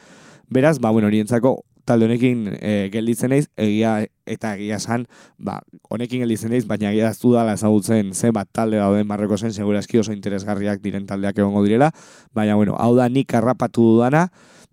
Beraz, 0.49 0.79
ba 0.79 0.91
bueno, 0.91 1.07
horientzako 1.07 1.57
talde 1.87 2.07
honekin 2.07 2.43
e, 2.59 2.89
gelditzen 2.91 3.31
naiz, 3.31 3.47
egia 3.59 4.01
eta 4.27 4.53
egia 4.57 4.79
san, 4.79 5.05
ba, 5.39 5.61
honekin 5.89 6.23
gelditzen 6.23 6.51
naiz, 6.51 6.65
baina 6.67 6.91
egia 6.91 7.13
zu 7.15 7.31
dala 7.35 7.55
ezagutzen 7.55 8.11
zen 8.13 8.35
bat 8.35 8.49
talde 8.51 8.79
dauden 8.81 9.07
marreko 9.07 9.39
zen, 9.39 9.55
segurazki 9.55 10.01
oso 10.01 10.11
interesgarriak 10.15 10.83
diren 10.83 11.07
taldeak 11.07 11.39
egongo 11.39 11.63
direla, 11.63 11.93
baina 12.35 12.59
bueno, 12.59 12.75
hau 12.75 12.93
da 12.99 13.07
nik 13.09 13.33
arrapatu 13.39 13.85
dudana, 13.93 14.27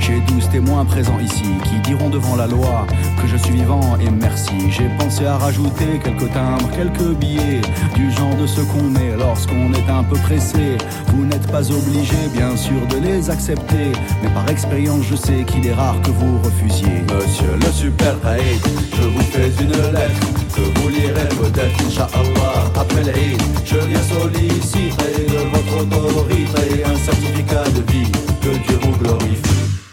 j'ai 0.00 0.20
douze 0.20 0.48
témoins 0.50 0.84
présents 0.84 1.18
ici 1.20 1.44
qui 1.64 1.78
diront 1.80 2.10
devant 2.10 2.36
la 2.36 2.46
loi 2.46 2.86
que 3.20 3.26
je 3.28 3.36
suis 3.36 3.52
vivant 3.52 3.96
et 4.00 4.10
merci. 4.10 4.52
J'ai 4.70 4.88
pensé 4.98 5.24
à 5.26 5.36
rajouter 5.36 6.00
quelques 6.02 6.32
timbres, 6.32 6.70
quelques 6.76 7.16
billets, 7.18 7.60
du 7.94 8.10
genre 8.10 8.34
de 8.36 8.46
ce 8.46 8.60
qu'on 8.60 8.82
met 8.82 9.16
lorsqu'on 9.16 9.72
est 9.72 9.88
un 9.90 10.02
peu 10.02 10.16
pressé. 10.16 10.76
Vous 11.08 11.24
n'êtes 11.24 11.46
pas 11.50 11.70
obligé, 11.70 12.16
bien 12.32 12.56
sûr, 12.56 12.86
de 12.88 12.96
les 12.96 13.30
accepter, 13.30 13.92
mais 14.22 14.28
par 14.30 14.48
expérience, 14.50 15.04
je 15.08 15.16
sais 15.16 15.44
qu'il 15.46 15.66
est 15.66 15.74
rare 15.74 16.00
que 16.02 16.10
vous 16.10 16.38
refusiez. 16.42 17.02
Monsieur 17.14 17.54
le 17.60 17.72
super 17.72 18.14
Haïd, 18.24 18.60
je 18.96 19.02
vous 19.02 19.22
fais 19.32 19.50
une 19.62 19.92
lettre 19.92 20.26
que 20.54 20.80
vous 20.80 20.88
lirez 20.88 21.28
peut-être, 21.28 21.86
Inch'Allah, 21.86 22.70
après 22.74 23.04
l'Aïd. 23.04 23.40
Je 23.64 23.76
viens 23.76 24.02
solliciter 24.02 25.26
de 25.28 25.40
votre 25.54 25.82
autorité 25.82 26.84
un 26.84 26.96
certificat 26.96 27.64
de 27.70 27.92
vie, 27.92 28.12
que 28.42 28.48
Dieu 28.66 28.78
vous 28.82 28.96
glorifie. 28.98 29.48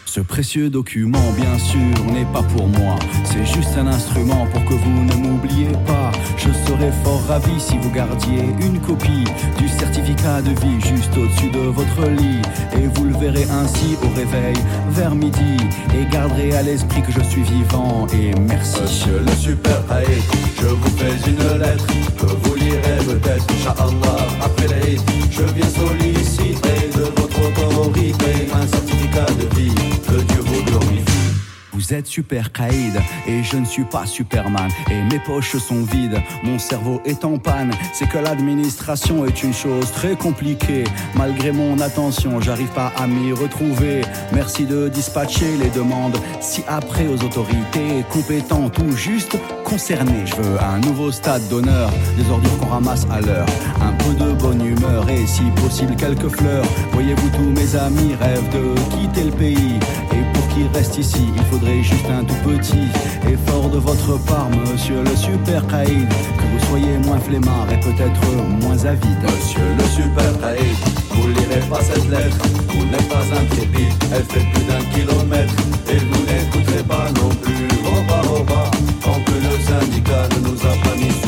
Ce 0.05 0.21
précieux 0.21 0.71
document, 0.71 1.31
bien 1.38 1.59
sûr, 1.59 2.12
n'est 2.12 2.25
pas 2.33 2.41
pour 2.41 2.67
moi. 2.67 2.95
C'est 3.25 3.45
juste 3.45 3.77
un 3.77 3.85
instrument 3.85 4.47
pour 4.51 4.65
que 4.65 4.73
vous 4.73 5.03
ne 5.03 5.13
m'oubliez 5.13 5.71
pas. 5.85 6.12
Je 6.35 6.49
serais 6.65 6.91
fort 7.03 7.21
ravi 7.27 7.59
si 7.59 7.77
vous 7.77 7.91
gardiez 7.91 8.41
une 8.59 8.79
copie 8.79 9.23
du 9.59 9.67
certificat 9.69 10.41
de 10.41 10.49
vie 10.49 10.81
juste 10.81 11.15
au-dessus 11.15 11.51
de 11.51 11.59
votre 11.59 12.09
lit. 12.09 12.41
Et 12.73 12.88
vous 12.88 13.03
le 13.05 13.17
verrez 13.17 13.45
ainsi 13.51 13.97
au 14.03 14.09
réveil 14.15 14.55
vers 14.89 15.13
midi. 15.13 15.57
Et 15.93 16.12
garderez 16.12 16.55
à 16.55 16.63
l'esprit 16.63 17.03
que 17.03 17.12
je 17.12 17.21
suis 17.21 17.43
vivant. 17.43 18.07
Et 18.12 18.33
merci. 18.39 18.81
Monsieur 18.81 19.19
le 19.23 19.31
super 19.33 19.79
Haïd, 19.91 20.23
je 20.59 20.67
vous 20.67 20.97
fais 20.97 21.29
une 21.29 21.59
lettre 21.59 21.85
que 22.17 22.25
vous 22.25 22.55
lirez 22.55 22.97
peut-être, 23.05 23.45
Inch'Allah, 23.53 24.27
après 24.43 24.67
l'Aïd. 24.69 25.01
Je 25.29 25.43
viens 25.43 25.69
solliciter 25.69 26.18
de 26.99 27.05
votre 27.21 27.39
autorité 27.47 28.49
un 28.53 28.67
certificat 28.67 29.25
de 29.39 29.55
vie, 29.55 29.73
que 30.05 30.21
Dieu 30.21 30.41
vous 30.41 30.63
glorifie. 30.63 31.09
Vous 31.79 31.93
êtes 31.93 32.07
super 32.07 32.51
Kaïd 32.51 32.99
et 33.25 33.41
je 33.41 33.55
ne 33.55 33.63
suis 33.63 33.85
pas 33.85 34.05
Superman 34.05 34.69
et 34.91 35.01
mes 35.03 35.19
poches 35.19 35.55
sont 35.55 35.81
vides, 35.83 36.21
mon 36.43 36.59
cerveau 36.59 37.01
est 37.05 37.23
en 37.23 37.37
panne. 37.37 37.71
C'est 37.93 38.09
que 38.09 38.17
l'administration 38.17 39.25
est 39.25 39.43
une 39.43 39.53
chose 39.53 39.89
très 39.93 40.17
compliquée. 40.17 40.83
Malgré 41.15 41.53
mon 41.53 41.79
attention, 41.79 42.41
j'arrive 42.41 42.67
pas 42.73 42.91
à 42.97 43.07
m'y 43.07 43.31
retrouver. 43.31 44.01
Merci 44.33 44.65
de 44.65 44.89
dispatcher 44.89 45.55
les 45.55 45.69
demandes 45.69 46.17
si 46.41 46.65
après 46.67 47.07
aux 47.07 47.23
autorités 47.23 48.03
compétentes 48.11 48.77
ou 48.79 48.91
juste 48.97 49.37
concernées. 49.63 50.25
Je 50.25 50.35
veux 50.35 50.61
un 50.61 50.79
nouveau 50.79 51.13
stade 51.13 51.47
d'honneur, 51.47 51.89
des 52.17 52.29
ordures 52.29 52.57
qu'on 52.57 52.71
ramasse 52.71 53.07
à 53.09 53.21
l'heure, 53.21 53.47
un 53.79 53.93
peu 53.93 54.13
de 54.15 54.33
bonne 54.33 54.65
humeur 54.65 55.09
et 55.09 55.25
si 55.25 55.43
possible 55.63 55.95
quelques 55.95 56.27
fleurs. 56.27 56.65
Voyez-vous 56.91 57.29
tous 57.29 57.51
mes 57.57 57.75
amis 57.77 58.15
rêvent 58.19 58.49
de 58.49 58.75
quitter 58.97 59.23
le 59.23 59.31
pays 59.31 59.79
pour 60.49 60.55
qu'ils 60.55 60.67
restent 60.73 60.97
ici, 60.97 61.27
il 61.35 61.43
faudrait 61.45 61.83
juste 61.83 62.05
un 62.09 62.23
tout 62.23 62.35
petit 62.45 62.88
effort 63.27 63.69
de 63.69 63.77
votre 63.77 64.17
part, 64.25 64.49
monsieur 64.49 65.03
le 65.03 65.15
super 65.15 65.65
Kaïd. 65.67 66.07
Que 66.09 66.43
vous 66.43 66.65
soyez 66.67 66.97
moins 67.05 67.19
flemmard 67.19 67.67
et 67.71 67.79
peut-être 67.79 68.21
moins 68.62 68.85
avide. 68.85 69.21
Monsieur 69.23 69.62
le 69.77 69.83
super 69.83 70.47
Haïd, 70.47 70.75
vous 71.12 71.27
lirez 71.27 71.62
pas 71.69 71.81
cette 71.81 72.09
lettre, 72.09 72.38
vous 72.69 72.85
n'êtes 72.85 73.09
pas 73.09 73.25
intrépide, 73.39 73.93
elle 74.13 74.23
fait 74.23 74.45
plus 74.51 74.63
d'un 74.65 74.83
kilomètre, 74.93 75.53
et 75.89 75.97
vous 75.97 76.25
n'écouterez 76.25 76.83
pas 76.83 77.07
non 77.15 77.29
plus, 77.29 77.67
oh 77.85 78.01
bah 78.07 78.21
oh 78.29 78.43
bah, 78.43 78.71
tant 79.01 79.19
que 79.25 79.31
le 79.31 79.59
syndicat 79.63 80.27
ne 80.35 80.49
nous 80.49 80.59
a 80.62 80.88
pas 80.88 80.95
mis. 80.95 81.18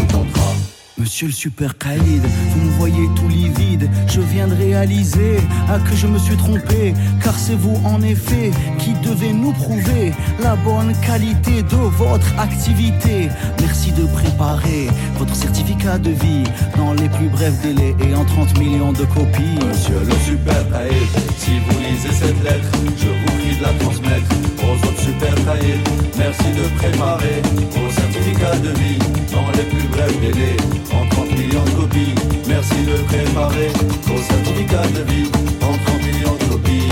Monsieur 1.11 1.27
le 1.27 1.33
super 1.33 1.77
Khalid, 1.77 2.23
vous 2.23 2.61
me 2.61 2.71
voyez 2.77 3.09
tout 3.17 3.27
livide, 3.27 3.89
je 4.07 4.21
viens 4.21 4.47
de 4.47 4.55
réaliser 4.55 5.41
ah, 5.67 5.77
que 5.77 5.93
je 5.93 6.07
me 6.07 6.17
suis 6.17 6.37
trompé, 6.37 6.93
car 7.21 7.37
c'est 7.37 7.55
vous 7.55 7.75
en 7.83 8.01
effet 8.01 8.49
qui 8.79 8.93
devez 9.05 9.33
nous 9.33 9.51
prouver 9.51 10.13
la 10.41 10.55
bonne 10.55 10.93
qualité 11.05 11.63
de 11.63 11.75
votre 11.75 12.39
activité. 12.39 13.27
Merci 13.59 13.91
de 13.91 14.05
préparer 14.05 14.87
votre 15.17 15.35
certificat 15.35 15.97
de 15.97 16.11
vie 16.11 16.45
dans 16.77 16.93
les 16.93 17.09
plus 17.09 17.27
brefs 17.27 17.61
délais 17.61 17.93
et 18.07 18.15
en 18.15 18.23
30 18.23 18.57
millions 18.57 18.93
de 18.93 19.03
copies. 19.03 19.59
Monsieur 19.67 19.99
le 19.99 20.15
super 20.25 20.63
Haïd, 20.73 21.09
si 21.37 21.59
vous 21.59 21.77
lisez 21.79 22.13
cette 22.13 22.41
lettre, 22.41 22.71
je 22.97 23.07
vous 23.07 23.37
prie 23.37 23.57
de 23.57 23.63
la 23.63 23.73
transmettre 23.83 24.31
aux 24.63 24.87
autres 24.87 25.01
super 25.01 25.33
Haïd. 25.51 25.81
Merci 26.17 26.51
de 26.55 26.77
préparer 26.77 27.41
vos 27.71 28.00
certificats 28.21 28.61
de 28.61 28.69
vie 28.69 28.99
dans 29.31 29.47
les 29.51 29.63
plus 29.63 29.87
brefs 29.87 30.19
délais, 30.21 30.57
en 30.93 31.07
30 31.09 31.31
millions 31.31 31.65
de 31.65 31.69
copies. 31.71 32.15
Merci 32.47 32.85
de 32.85 32.97
préparer 33.07 33.69
au 34.13 34.17
certificat 34.17 34.87
de 34.87 35.01
vie 35.11 35.31
en 35.61 35.73
philanthropie. 35.99 36.83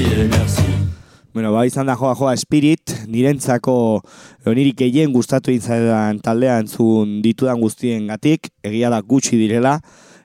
Et 0.00 0.28
merci. 0.28 0.62
Bueno, 1.34 1.52
ba, 1.52 1.66
izan 1.66 1.86
da 1.86 1.96
joa 1.96 2.14
joa 2.16 2.36
Spirit, 2.36 2.94
nirentzako 3.08 3.76
edo 4.40 4.54
niri 4.56 4.72
gehien 4.76 5.12
gustatu 5.12 5.52
izan 5.52 6.20
taldea 6.24 6.58
entzun 6.62 7.20
ditudan 7.24 7.60
guztien 7.60 8.08
gatik, 8.08 8.48
egia 8.64 8.90
da 8.92 9.02
gutxi 9.02 9.36
direla, 9.40 9.78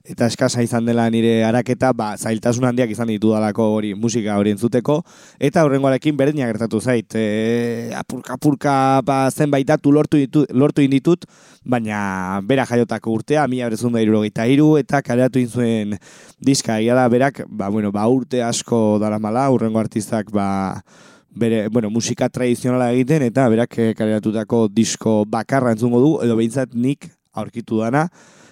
eta 0.07 0.27
eskasa 0.31 0.63
izan 0.63 0.87
dela 0.87 1.05
nire 1.11 1.41
araketa, 1.43 1.91
ba, 1.95 2.13
zailtasun 2.15 2.65
handiak 2.69 2.91
izan 2.93 3.09
ditudalako 3.11 3.65
hori 3.75 3.91
musika 3.95 4.37
hori 4.39 4.53
entzuteko, 4.55 5.01
eta 5.49 5.65
horrengoarekin 5.67 6.15
berdina 6.17 6.47
gertatu 6.47 6.79
zait, 6.79 7.11
e, 7.19 7.91
apurka 7.97 8.37
apurka 8.37 8.75
ba, 9.05 9.17
zenbait 9.31 9.67
datu 9.67 9.91
lortu, 9.91 10.21
ditu, 10.21 10.45
lortu 10.55 10.85
inditut, 10.85 11.27
baina 11.67 12.39
bera 12.47 12.65
jaiotako 12.69 13.17
urtea, 13.19 13.43
mila 13.51 13.67
berezun 13.67 13.97
da 13.97 14.03
irurogeita 14.03 14.47
iru, 14.47 14.69
eta 14.79 15.03
kareatu 15.03 15.43
inzuen 15.43 15.97
diska, 16.39 16.79
egia 16.79 16.95
da 16.95 17.09
berak, 17.11 17.43
ba, 17.49 17.67
bueno, 17.73 17.91
ba, 17.91 18.07
urte 18.07 18.41
asko 18.45 19.01
daramala, 19.03 19.49
urrengo 19.51 19.83
artistak, 19.83 20.31
ba, 20.31 20.47
bere, 21.35 21.67
bueno, 21.67 21.91
musika 21.91 22.31
tradizionala 22.31 22.93
egiten, 22.95 23.27
eta 23.27 23.49
berak 23.51 23.75
eh, 23.77 23.91
kaleratutako 23.97 24.67
disko 24.71 25.19
bakarra 25.27 25.75
entzungo 25.75 26.01
du, 26.01 26.15
edo 26.23 26.39
behintzat 26.39 26.73
nik 26.73 27.11
aurkitu 27.37 27.83
dana, 27.83 28.07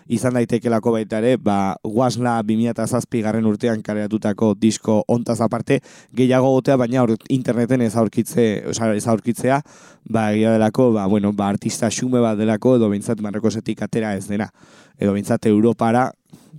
izan 0.08 0.36
daitekelako 0.38 0.94
baita 0.96 1.20
ere, 1.22 1.36
ba, 1.42 1.76
Wasla 1.84 2.38
2007 2.46 3.22
garren 3.26 3.46
urtean 3.50 3.82
kareratutako 3.86 4.54
disko 4.60 5.00
ontaz 5.12 5.40
aparte, 5.42 5.80
gehiago 6.16 6.52
gotea, 6.54 6.78
baina 6.78 7.02
hor, 7.02 7.16
interneten 7.34 7.82
ez 7.86 7.96
aurkitze, 7.98 8.48
oza, 8.70 8.92
ez 8.94 9.08
aurkitzea, 9.10 9.62
ba, 10.10 10.28
egia 10.34 10.54
delako, 10.54 10.92
ba, 10.96 11.08
bueno, 11.12 11.34
ba, 11.34 11.50
artista 11.50 11.90
xume 11.90 12.22
bat 12.24 12.38
delako, 12.38 12.76
edo 12.80 12.90
behintzat 12.94 13.24
marrekosetik 13.26 13.82
atera 13.86 14.14
ez 14.18 14.28
dena, 14.30 14.52
edo 15.00 15.16
behintzat 15.16 15.50
Europara, 15.50 16.12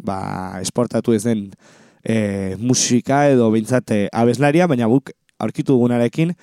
ba, 0.02 0.18
esportatu 0.60 1.14
ez 1.14 1.22
den 1.24 1.48
e, 2.02 2.56
musika, 2.58 3.26
edo 3.30 3.50
behintzat 3.54 3.94
e, 3.94 4.02
abeslaria, 4.12 4.66
baina 4.66 4.90
guk 4.90 5.14
aurkitu 5.38 5.76
dugunarekin, 5.76 6.34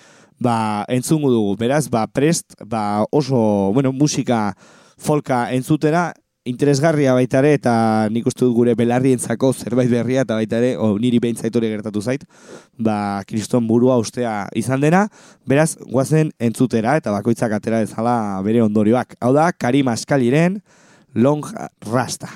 ba, 0.44 0.86
entzungu 0.92 1.32
dugu, 1.34 1.58
beraz, 1.60 1.90
ba, 1.92 2.08
prest, 2.08 2.56
ba, 2.64 3.04
oso, 3.12 3.72
bueno, 3.76 3.92
musika 3.92 4.54
folka 5.04 5.50
entzutera, 5.52 6.14
interesgarria 6.46 7.14
baita 7.16 7.40
ere, 7.40 7.54
eta 7.58 7.74
nik 8.12 8.28
uste 8.28 8.44
dut 8.44 8.56
gure 8.58 8.76
belarrientzako 8.76 9.54
zerbait 9.54 9.90
berria, 9.92 10.26
eta 10.28 10.36
baita 10.40 10.60
ere, 10.60 10.74
o, 10.78 10.94
niri 11.00 11.22
behintzait 11.24 11.56
hori 11.56 11.72
gertatu 11.72 12.04
zait, 12.04 12.26
ba, 12.78 13.24
kriston 13.30 13.68
burua 13.70 13.98
ustea 14.02 14.36
izan 14.60 14.84
dena, 14.84 15.06
beraz, 15.48 15.74
guazen 15.88 16.34
entzutera, 16.44 16.98
eta 17.00 17.16
bakoitzak 17.16 17.56
atera 17.60 17.80
dezala 17.86 18.18
bere 18.46 18.64
ondorioak. 18.66 19.16
Hau 19.24 19.34
da, 19.36 19.52
Karim 19.56 19.92
Askaliren, 19.94 20.60
Long 21.16 21.48
Rasta. 21.88 22.34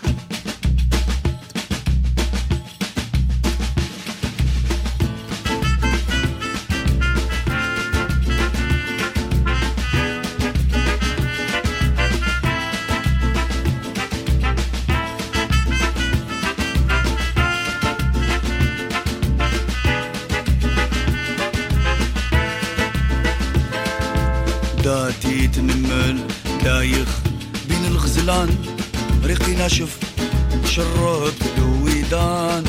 داتي 24.83 25.47
تنمل 25.47 26.27
دايخ 26.63 27.07
بين 27.69 27.85
الغزلان. 27.85 28.49
ريقي 29.23 29.55
ناشف 29.55 29.97
شربت 30.65 31.41
الويدان 31.57 32.63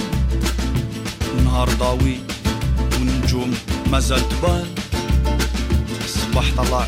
نهار 1.45 1.69
ضاوي 1.69 2.19
والنجوم 2.93 3.55
ما 3.91 4.01
زال 4.01 4.29
تبان. 4.29 4.67
الصباح 6.05 6.45
طلع 6.57 6.87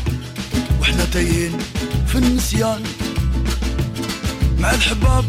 وإحنا 0.79 1.05
تايهين 1.05 1.57
في 2.07 2.15
النسيان. 2.15 2.83
مع 4.59 4.71
الحباب 4.71 5.25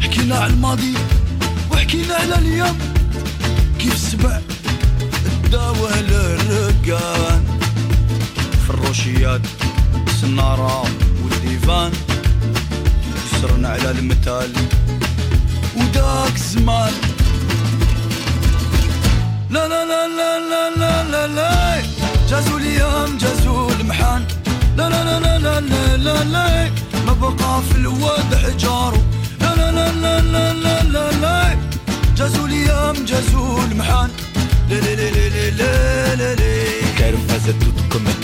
حكينا 0.00 0.36
على 0.36 0.52
الماضي 0.52 0.94
وحكينا 1.72 2.14
على 2.14 2.38
اليوم 2.38 2.78
كيف 3.78 3.94
السبع 3.94 4.40
الداوه 5.44 6.00
للرقان 6.00 7.43
في 8.64 8.70
الروشيات 8.70 9.40
السنارة 10.06 10.84
والديفان 11.24 11.92
يسرنا 13.32 13.68
على 13.68 13.90
المثال 13.90 14.52
وداك 15.76 16.34
الزمان 16.34 16.92
لا 19.50 19.68
لا 19.68 19.84
لا 19.84 20.08
لا 20.08 20.38
لا 20.50 20.70
لا 20.76 21.04
لا 21.10 21.26
لا 21.26 21.82
جازوا 22.30 22.58
الأيام 22.58 23.18
جازوا 23.18 23.70
المحان 23.80 24.24
لا 24.76 24.88
لا 24.88 25.04
لا 25.04 25.20
لا 25.20 25.38
لا 25.38 25.60
لا 25.60 25.96
لا 25.96 26.24
لا 26.24 26.70
ما 27.06 27.12
بقى 27.12 27.62
في 27.62 27.76
الواد 27.76 28.34
حجاره 28.34 29.02
لا 29.40 29.54
لا 29.54 29.70
لا 29.72 29.92
لا 29.92 30.20
لا 30.20 30.52
لا 30.52 30.82
لا 30.82 31.10
لا 31.12 31.58
جازوا 32.16 32.46
الأيام 32.46 33.04
جازوا 33.04 33.62
المحان 33.64 34.10
لا 34.70 34.74
لا 34.74 34.94
لا 34.94 35.10
لا 35.10 35.50
لا 35.50 36.14
لا 36.16 36.34
لا 36.34 36.54
Quero 36.98 37.18
fazer 37.28 37.54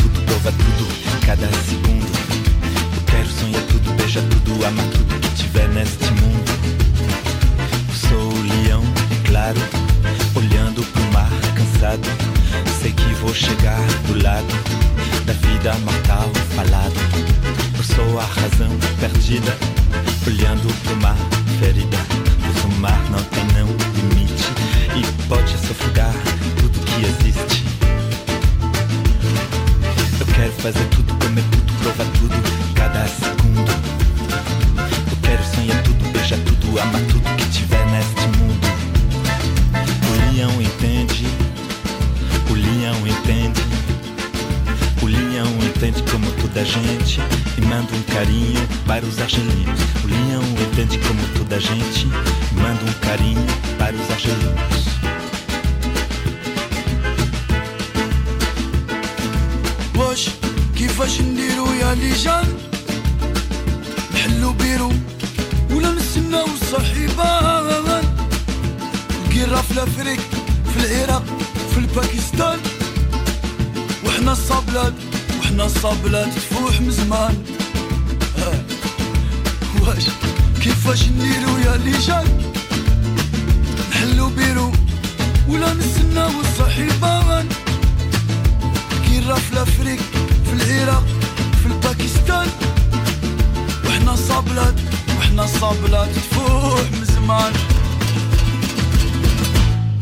tudo, 0.02 0.20
comer 0.20 0.52
tudo, 0.52 1.20
cada 1.26 1.46
segundo. 1.68 2.06
Eu 2.94 3.02
quero 3.06 3.28
sonhar 3.28 3.62
tudo, 3.62 3.92
beijar 3.94 4.22
tudo, 4.24 4.66
amar 4.66 4.86
tudo 4.86 5.20
que 5.20 5.30
tiver 5.34 5.68
neste 5.68 6.04
mundo. 6.12 6.50
Eu 7.88 7.94
sou 8.08 8.32
o 8.32 8.42
leão, 8.42 8.82
claro, 9.26 9.60
olhando 10.34 10.82
pro 10.82 11.02
mar 11.12 11.30
cansado. 11.54 12.08
Sei 12.80 12.92
que 12.92 13.14
vou 13.14 13.34
chegar 13.34 13.80
do 14.06 14.22
lado 14.22 14.54
da 15.26 15.32
vida 15.34 15.74
mortal 15.78 16.30
falada. 16.56 17.00
Eu 17.76 17.84
sou 17.84 18.18
a 18.18 18.24
razão 18.24 18.70
perdida, 18.98 19.56
olhando 20.26 20.72
pro 20.84 20.96
mar 20.96 21.16
ferida. 21.58 21.98
Pois 22.42 22.64
o 22.64 22.80
mar 22.80 23.00
não 23.10 23.22
tem 23.24 23.44
não 23.54 23.68
limite 23.94 24.44
e 24.96 25.28
pode 25.28 25.52
sufocar 25.66 26.14
tudo 26.58 26.78
que 26.80 27.04
existe. 27.04 27.59
Quero 30.40 30.52
fazer 30.52 30.86
tudo, 30.86 31.14
comer 31.16 31.44
tudo, 31.50 31.72
provar 31.82 32.06
tudo, 32.18 32.74
cada 32.74 33.06
segundo. 33.06 33.70
Eu 35.10 35.16
quero 35.20 35.44
sonhar 35.44 35.82
tudo, 35.82 36.12
beijar 36.12 36.38
tudo, 36.38 36.80
amar 36.80 37.02
tudo 37.02 37.36
que 37.36 37.44
tiver 37.50 37.84
neste 37.90 38.26
mundo. 38.38 38.66
O 40.08 40.32
leão 40.32 40.62
entende, 40.62 41.26
o 42.48 42.54
leão 42.54 43.06
entende. 43.06 43.60
O 45.02 45.06
leão 45.08 45.58
entende 45.62 46.02
como 46.10 46.32
toda 46.32 46.64
gente 46.64 47.20
e 47.58 47.60
manda 47.60 47.94
um 47.94 48.02
carinho 48.04 48.66
para 48.86 49.04
os 49.04 49.18
argelinos. 49.20 49.80
O 50.02 50.06
leão 50.06 50.42
entende 50.42 50.98
como 51.00 51.20
toda 51.36 51.60
gente 51.60 52.06
e 52.06 52.54
manda 52.54 52.82
um 52.82 52.94
carinho 53.02 53.46
para 53.78 53.94
os 53.94 54.10
argelinos. 54.10 55.19
كيفاش 61.00 61.20
نديرو 61.20 61.72
يا 61.72 61.94
ليجان 61.94 62.44
نحلو 64.14 64.52
بيرو 64.52 64.92
ولا 65.70 65.90
نستناو 65.90 66.46
الصحيبان 66.46 68.04
القرا 69.32 69.62
في 69.62 69.72
الافريق 69.72 70.20
في 70.70 70.76
العراق 70.76 71.24
في 71.72 71.78
الباكستان. 71.78 72.58
وحنا 74.06 74.32
الصابلات 74.32 74.92
وحنا 75.40 75.64
الصابلات 75.64 76.28
تفوح 76.34 76.80
من 76.80 76.90
زمان. 76.90 77.34
ها. 78.38 78.52
واش 79.80 80.04
كيفاش 80.62 81.08
نديرو 81.08 81.58
يا 81.58 81.76
ليجان 81.76 82.52
نحلو 83.90 84.28
بيرو 84.28 84.72
ولا 85.48 85.74
نستناو 85.74 86.30
الصحيبان 86.40 87.48
كيرا 89.08 89.34
في 89.34 89.52
الافريق 89.52 90.00
في 90.50 90.64
العراق 90.64 91.04
في 91.62 91.66
الباكستان 91.66 92.46
وحنا 93.86 94.16
صابلات 94.16 94.74
وحنا 95.18 95.46
صابلات 95.46 96.08
تفوح 96.08 96.80
من 96.92 97.04
زمان 97.04 97.52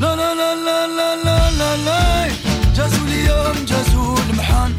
لا 0.01 0.17
لا 0.17 0.35
لا 0.35 0.55
لا 0.55 0.87
لا 0.97 1.17
لا 1.25 1.51
لا 1.51 1.77
لا 1.77 2.29
جازوا 2.77 3.07
اليوم 3.07 3.65
جازوا 3.67 4.19
المحان 4.31 4.73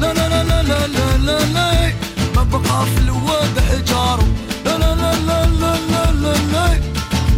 لا 0.00 0.12
لا 0.14 0.28
لا 0.28 0.42
لا 0.44 0.62
لا 0.62 0.86
لا 0.86 1.16
لا 1.16 1.38
لا 1.44 1.92
ما 2.36 2.42
بقى 2.42 2.86
في 2.86 2.98
الواد 3.00 3.60
حجاره 3.70 4.26
لا 4.64 4.78
لا 4.78 4.94
لا 4.94 5.12
لا 5.26 5.46
لا 5.46 5.76
لا 5.90 6.12
لا 6.12 6.34
لا 6.52 6.80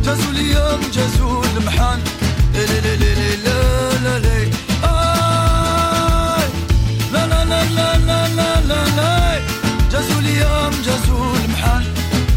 جازوا 0.04 0.30
اليوم 0.32 0.80
جازوا 0.92 1.44
المحان 1.56 2.00
لا 2.54 2.60
لا 2.60 2.80
لا 2.80 3.14
لا 3.44 3.98
لا 4.04 4.18
لا 4.18 4.53
لا 8.68 8.84
لا 8.98 9.40
جازو 9.92 10.18
اليوم 10.18 10.72
جازو 10.84 11.34
المحال 11.44 11.84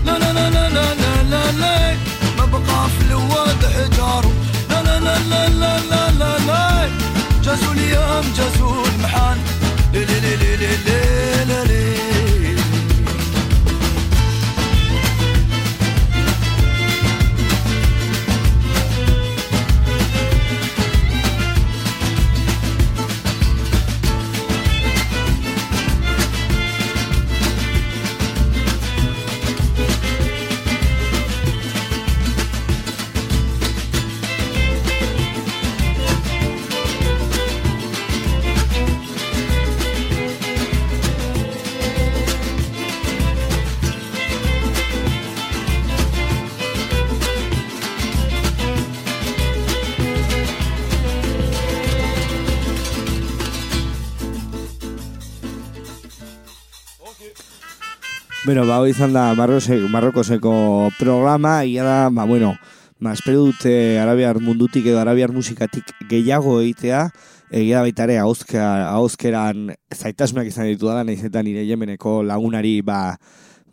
لا 0.06 0.12
لا 0.20 0.34
لا 0.34 0.50
لا 0.50 0.70
لا 0.70 0.94
لا 1.02 1.24
لا 1.32 1.52
لا 1.52 1.96
ما 2.38 2.46
بقى 2.46 2.90
في 2.90 3.02
الواد 3.08 3.62
حجارو 3.76 4.32
لا 4.70 4.82
لا 4.84 5.00
لا 5.00 5.18
لا 5.30 5.48
لا 5.50 5.80
لا 5.90 6.12
لا 6.20 6.38
لا 6.48 6.90
جازو 7.44 7.72
اليوم 7.72 8.26
جازو 8.38 8.86
المحال 8.96 9.38
لي 9.94 10.06
لي 10.06 10.20
لي 10.20 10.36
لي 10.36 10.56
لي 10.58 10.76
لي 11.46 11.64
لي 11.70 11.97
Bueno, 58.48 58.64
ba, 58.66 58.78
hau 58.78 58.86
izan 58.88 59.12
da 59.12 59.34
Marrose- 59.36 59.90
Marrokoseko 59.92 60.90
programa, 60.98 61.66
ia 61.66 61.84
da, 61.84 62.10
ba, 62.10 62.24
bueno, 62.24 62.54
ba, 62.98 63.12
espero 63.12 63.42
dute 63.44 64.00
arabiar 64.00 64.40
mundutik 64.40 64.86
edo 64.88 65.02
arabiar 65.02 65.34
musikatik 65.36 65.84
gehiago 66.08 66.62
egitea, 66.62 67.02
egia 67.52 67.82
da 67.82 67.82
baita 67.84 68.06
ere 68.08 68.16
ahozka- 68.22 68.88
ahozkeran 68.88 69.74
zaitasunak 69.92 70.48
izan 70.48 70.70
ditu 70.72 70.88
da, 70.88 71.04
nahiz 71.04 71.26
eta 71.28 71.44
nire 71.44 71.66
jemeneko 71.68 72.22
lagunari, 72.24 72.80
ba, 72.88 73.18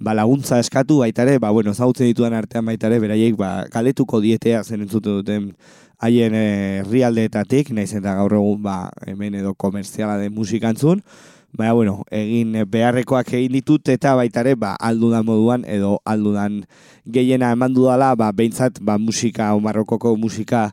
ba 0.03 0.15
laguntza 0.19 0.59
eskatu. 0.59 0.99
Baita 1.05 1.23
ere, 1.23 1.39
ba, 1.39 1.53
bueno, 1.55 1.71
zautzen 1.73 2.11
ditudan 2.11 2.35
artean 2.35 2.67
baita 2.67 2.91
ere, 2.91 2.99
beraiek, 2.99 3.39
ba, 3.39 3.69
galetuko 3.71 4.19
dietea 4.27 4.65
zen 4.65 4.83
entzute 4.89 5.21
duten 5.21 5.53
haien 6.03 6.35
eh, 6.35 6.83
herrialdeetatik, 6.83 7.71
nahiz 7.71 7.95
eta 7.95 8.17
gaur 8.19 8.35
egun, 8.43 8.59
ba, 8.67 8.91
hemen 9.07 9.39
edo 9.39 9.55
komerziala 9.55 10.19
den 10.19 10.35
musikantzun, 10.35 11.07
Baina, 11.55 11.73
bueno, 11.73 12.03
egin 12.11 12.57
beharrekoak 12.67 13.29
egin 13.39 13.53
ditut 13.55 13.89
eta 13.93 14.17
baita 14.19 14.43
ere, 14.43 14.57
ba, 14.59 14.73
aldudan 14.83 15.23
moduan 15.23 15.63
edo 15.71 16.01
aldudan 16.03 16.65
gehiena 17.07 17.53
eman 17.55 17.71
dudala, 17.77 18.09
ba, 18.19 18.33
behintzat, 18.35 18.81
ba, 18.83 18.97
musika, 18.99 19.53
o 19.55 19.61
marrokoko 19.63 20.17
musika 20.19 20.73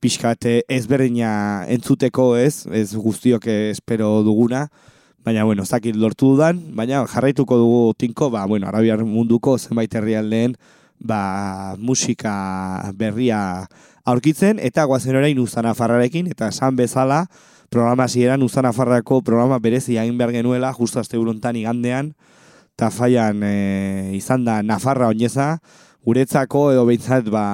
pixkat 0.00 0.48
ezberdina 0.72 1.66
entzuteko 1.68 2.38
ez, 2.40 2.64
ez 2.72 2.96
guztiok 2.96 3.50
espero 3.52 4.22
duguna, 4.24 4.70
baina, 5.28 5.44
bueno, 5.44 5.68
zakit 5.68 6.00
lortu 6.00 6.32
dudan, 6.32 6.62
baina 6.72 7.04
jarraituko 7.04 7.60
dugu 7.60 7.82
tinko, 7.92 8.32
ba, 8.32 8.46
bueno, 8.48 8.72
arabiar 8.72 9.04
munduko 9.04 9.58
zenbait 9.58 9.92
herrialdeen, 9.92 10.56
ba, 11.04 11.76
musika 11.76 12.32
berria 12.96 13.66
aurkitzen, 14.08 14.56
eta 14.56 14.88
guazen 14.88 15.20
orain 15.20 15.36
uzana 15.38 15.76
farrarekin, 15.76 16.32
eta 16.32 16.48
esan 16.48 16.80
bezala, 16.80 17.26
programa 17.74 18.06
hasieran 18.06 18.42
Uzan 18.46 18.68
Afarrako 18.70 19.18
programa 19.26 19.58
berezi 19.58 19.96
egin 19.98 20.18
behar 20.18 20.30
genuela, 20.30 20.70
justo 20.72 21.00
azte 21.00 21.18
buruntan 21.18 21.56
igandean, 21.58 22.12
eta 22.76 22.90
faian 22.94 23.42
e, 23.42 23.54
izan 24.14 24.44
da 24.46 24.60
Nafarra 24.62 25.08
oineza, 25.10 25.56
guretzako 26.06 26.68
edo 26.70 26.84
behintzat 26.86 27.30
ba, 27.32 27.44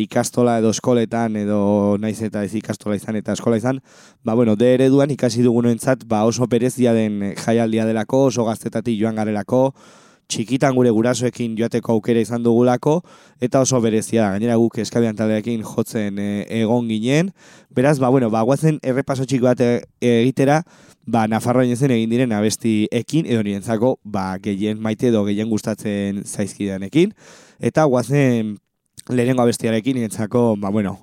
ikastola 0.00 0.56
edo 0.62 0.70
eskoletan 0.72 1.36
edo 1.36 1.60
naiz 2.00 2.20
eta 2.24 2.44
ez 2.46 2.54
ikastola 2.56 2.96
izan 2.96 3.18
eta 3.20 3.34
eskola 3.36 3.58
izan, 3.60 3.82
ba 4.24 4.36
bueno, 4.38 4.54
de 4.56 4.72
ereduan 4.78 5.12
ikasi 5.12 5.44
dugunentzat 5.44 6.06
ba 6.08 6.22
oso 6.24 6.46
berezia 6.48 6.94
den 6.96 7.34
jaialdia 7.36 7.84
delako, 7.88 8.26
oso 8.30 8.46
gaztetatik 8.48 8.96
joan 9.00 9.20
garelako, 9.20 9.74
txikitan 10.30 10.76
gure 10.76 10.92
gurasoekin 10.94 11.56
joateko 11.58 11.96
aukera 11.96 12.22
izan 12.22 12.44
dugulako, 12.44 13.00
eta 13.42 13.62
oso 13.64 13.80
berezia 13.82 14.22
da, 14.22 14.30
gainera 14.36 14.56
guk 14.60 14.78
eskabian 14.82 15.18
taldeekin 15.18 15.64
jotzen 15.66 16.18
e, 16.22 16.28
egon 16.60 16.88
ginen, 16.90 17.32
beraz, 17.74 17.98
ba, 18.02 18.10
bueno, 18.14 18.30
ba, 18.30 18.44
guazen 18.46 18.78
errepaso 18.86 19.26
txiko 19.26 19.50
bat 19.50 19.62
e- 19.66 19.82
egitera, 20.00 20.62
ba, 21.10 21.26
Nafarroa 21.30 21.66
inezen 21.66 21.94
egin 21.96 22.14
diren 22.14 22.34
abesti 22.36 22.74
ekin, 22.94 23.26
edo 23.26 23.42
nirentzako, 23.46 23.96
ba, 24.04 24.32
gehien 24.42 24.80
maite 24.82 25.10
edo 25.10 25.24
gehien 25.26 25.50
gustatzen 25.50 26.22
zaizkidanekin, 26.24 27.14
eta 27.58 27.86
guazen 27.90 28.56
lehenengo 29.10 29.42
abestiarekin 29.42 29.98
nirentzako, 29.98 30.54
ba, 30.60 30.70
bueno, 30.70 31.00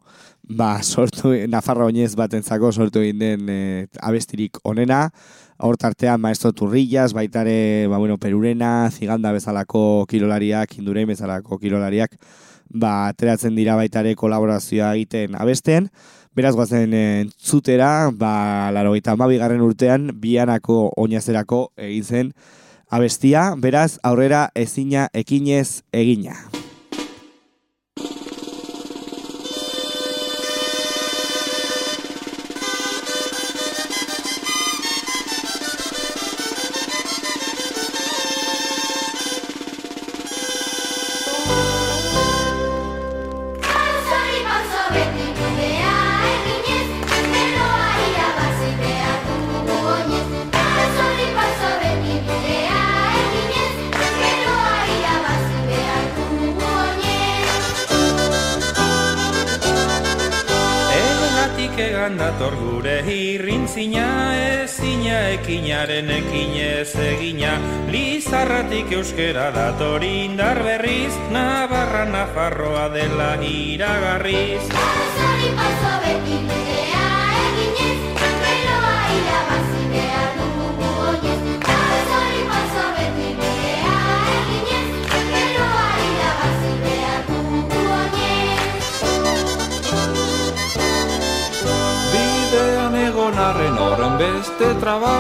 ba, 0.48 0.82
sortu, 0.84 1.34
Nafarra 1.48 1.86
oinez 1.86 2.16
batentzako 2.16 2.72
sortu 2.72 3.02
egin 3.04 3.20
den 3.20 3.50
e, 3.52 3.88
abestirik 4.02 4.60
onena, 4.64 5.10
hor 5.58 5.78
tartean 5.78 6.22
maestro 6.22 6.54
turrillas, 6.56 7.14
baitare, 7.14 7.88
ba, 7.92 7.98
bueno, 7.98 8.18
perurena, 8.18 8.90
ziganda 8.92 9.32
bezalako 9.36 10.06
kirolariak, 10.10 10.78
indurein 10.80 11.08
bezalako 11.08 11.60
kirolariak, 11.60 12.16
ba, 12.70 13.08
ateratzen 13.08 13.56
dira 13.56 13.76
baitare 13.76 14.16
kolaborazioa 14.16 14.94
egiten 14.96 15.36
abesten, 15.36 15.90
beraz 16.38 16.54
guazen 16.56 16.94
entzutera, 16.94 18.12
ba, 18.14 18.72
laro 18.72 18.94
garren 18.94 19.62
urtean, 19.62 20.12
bianako 20.14 20.94
oinazerako 20.96 21.72
egin 21.78 22.04
zen 22.04 22.34
abestia, 22.90 23.56
beraz, 23.58 24.00
aurrera 24.04 24.50
ezina 24.56 25.10
ekinez 25.14 25.84
egina. 25.92 26.57
Egan 62.08 62.22
dator 62.22 62.54
gure 62.56 62.94
irrintzina, 63.12 64.04
ezina 64.64 65.18
ekinaren 65.34 66.08
ekinez 66.16 66.96
egina. 67.04 67.58
Lizarratik 67.92 68.94
euskera 68.96 69.50
dator 69.52 70.08
indar 70.08 70.64
berriz, 70.64 71.12
Navarra 71.36 72.06
Nafarroa 72.08 72.88
dela 72.96 73.34
iragarriz. 73.44 74.64
Pausori 74.72 75.52
pauso 75.60 75.94
beti 76.08 76.77
Bidean 93.48 93.62
egon 93.66 93.78
arren 93.78 93.78
horren 93.78 94.18
beste 94.18 94.80
traba 94.82 95.14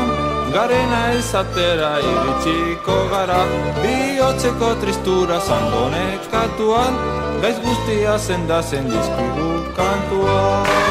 Garena 0.54 1.14
ezatera 1.14 2.00
iritsiko 2.00 3.10
gara. 3.12 3.46
Bihotzeko 3.82 4.76
tristura 4.82 5.40
zango 5.40 5.90
nekatuan 5.90 6.94
Gaiz 7.42 7.58
guztia 7.64 8.18
zendazen 8.18 8.90
dizkigu 8.90 9.74
kantua 9.76 10.87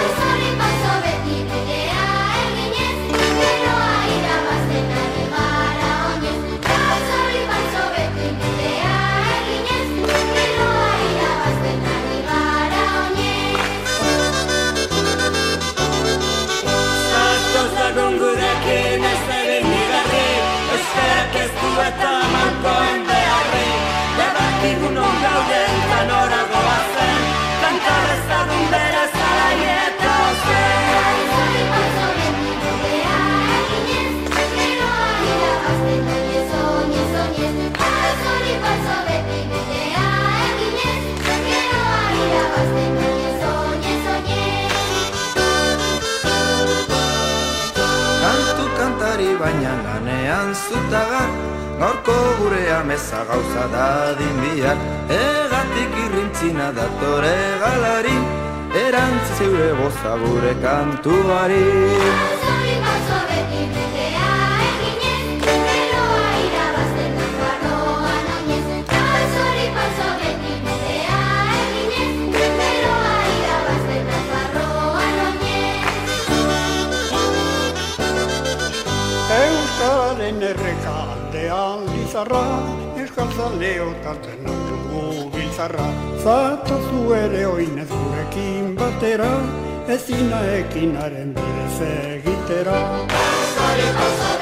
lanean 50.36 50.54
zutagar 50.54 51.28
Gaurko 51.80 52.16
gure 52.38 52.62
ameza 52.78 53.24
gauza 53.28 53.64
dadin 53.72 54.36
bihar 54.42 54.76
Egatik 55.08 55.92
irrintzina 56.04 56.72
datore 56.76 57.36
galari 57.62 58.16
Erantz 58.84 59.38
zeure 59.38 59.70
boza 59.78 60.12
gure 60.22 60.54
kantuari 60.62 61.64
aldean 82.26 82.26
lizarra, 82.26 82.98
Euskal 82.98 83.28
zaleo 83.36 83.94
tartzen 84.02 84.44
dugu 84.44 85.30
biltzarra. 85.34 85.86
Zatozu 86.22 87.14
ere 87.14 87.46
oinez 87.46 87.88
gurekin 87.88 88.74
batera, 88.76 89.30
ezina 89.88 90.40
ekinaren 90.58 91.34
bidez 91.34 91.80
egitera. 91.90 93.06
Zori 93.54 94.35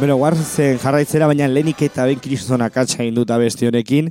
Bueno, 0.00 0.16
guarzen 0.16 0.78
jarraitzera, 0.80 1.26
baina 1.28 1.44
lehenik 1.44 1.82
eta 1.84 2.06
ben 2.08 2.22
kristona 2.24 2.70
katsa 2.72 3.02
egin 3.02 3.18
dut 3.18 3.28
abesti 3.34 3.66
honekin, 3.68 4.06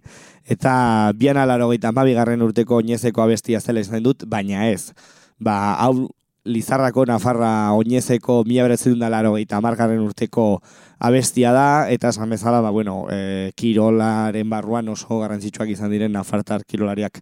eta 0.46 0.74
bian 1.18 1.40
alaro 1.42 1.72
gaita 1.72 1.90
garren 1.92 2.44
urteko 2.46 2.76
oinezeko 2.76 3.24
abestia 3.24 3.60
zela 3.60 3.80
izan 3.80 4.04
dut, 4.04 4.24
baina 4.28 4.70
ez. 4.70 4.94
Ba, 5.40 5.74
hau 5.82 6.12
Lizarrako 6.46 7.08
Nafarra 7.08 7.74
oinezeko 7.74 8.44
mila 8.46 8.68
beretzen 8.68 9.00
laro 9.00 9.34
gaita 9.34 9.62
margarren 9.62 10.00
urteko 10.02 10.62
abestia 11.00 11.54
da, 11.54 11.90
eta 11.90 12.10
esan 12.10 12.30
bezala, 12.30 12.62
ba, 12.62 12.70
bueno, 12.70 13.08
e, 13.10 13.52
kirolaren 13.56 14.48
barruan 14.48 14.90
oso 14.90 15.18
garrantzitsuak 15.18 15.70
izan 15.70 15.90
diren 15.90 16.14
Nafartar 16.14 16.66
kirolariak 16.68 17.20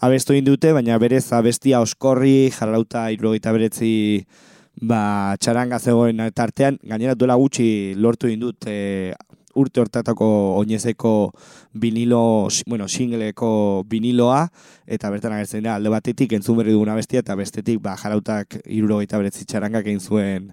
abestu 0.00 0.32
egin 0.32 0.46
dute, 0.46 0.72
baina 0.72 0.98
berez 0.98 1.30
abestia 1.32 1.80
oskorri, 1.80 2.50
jarrauta 2.50 3.08
irurogeita 3.12 3.52
beretzi 3.52 4.26
ba, 4.80 5.36
txaranga 5.40 5.78
zegoen 5.78 6.22
tartean, 6.34 6.78
gainera 6.82 7.14
duela 7.14 7.36
gutxi 7.40 7.94
lortu 7.96 8.28
egin 8.30 8.40
dut 8.46 8.66
e, 8.66 9.12
urte 9.60 9.82
hortatako 9.82 10.26
oinezeko 10.60 11.14
vinilo, 11.74 12.48
bueno, 12.66 12.88
singleko 12.88 13.84
viniloa, 13.90 14.44
eta 14.86 15.10
bertan 15.10 15.34
agertzen 15.36 15.66
da, 15.66 15.76
alde 15.76 15.92
batetik 15.92 16.32
entzun 16.38 16.60
berri 16.60 16.74
duguna 16.76 16.94
bestia, 16.98 17.24
eta 17.24 17.36
bestetik 17.38 17.80
ba, 17.82 17.96
jarautak 18.00 18.60
irurogeita 18.64 19.18
beretzi 19.20 19.44
txarangak 19.44 19.90
egin 19.90 20.00
zuen 20.00 20.52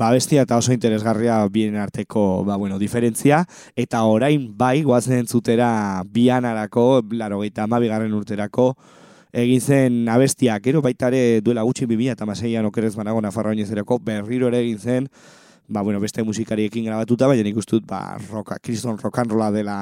ba, 0.00 0.08
bestia 0.16 0.46
eta 0.46 0.56
oso 0.56 0.72
interesgarria 0.72 1.42
bien 1.52 1.76
arteko 1.76 2.42
ba, 2.48 2.56
bueno, 2.56 2.78
diferentzia, 2.80 3.44
eta 3.76 4.02
orain 4.08 4.48
bai, 4.56 4.80
guazen 4.82 5.20
entzutera 5.20 6.02
bianarako, 6.08 7.02
laro 7.12 7.42
geita 7.44 7.68
amabigarren 7.68 8.16
urterako, 8.16 8.72
egin 9.32 9.60
zen 9.60 10.08
abestia, 10.08 10.58
gero 10.62 10.82
baita 10.82 11.08
ere 11.10 11.40
duela 11.44 11.62
gutxi 11.62 11.86
2000 11.86 12.16
eta 12.16 12.26
maseian 12.26 12.66
okerez 12.66 12.94
banago 12.96 13.20
Nafarroa 13.20 13.54
oinezerako, 13.54 14.00
berriro 14.04 14.48
ere 14.48 14.60
egin 14.64 14.78
zen, 14.78 15.08
ba, 15.68 15.82
bueno, 15.82 16.00
beste 16.00 16.22
musikariekin 16.26 16.84
grabatuta, 16.88 17.28
baina 17.30 17.46
nik 17.46 17.56
uste 17.62 17.78
dut, 17.78 17.86
ba, 17.86 18.18
roka, 18.30 18.58
kriston 18.58 18.98
rokanrola 18.98 19.50
dela 19.54 19.78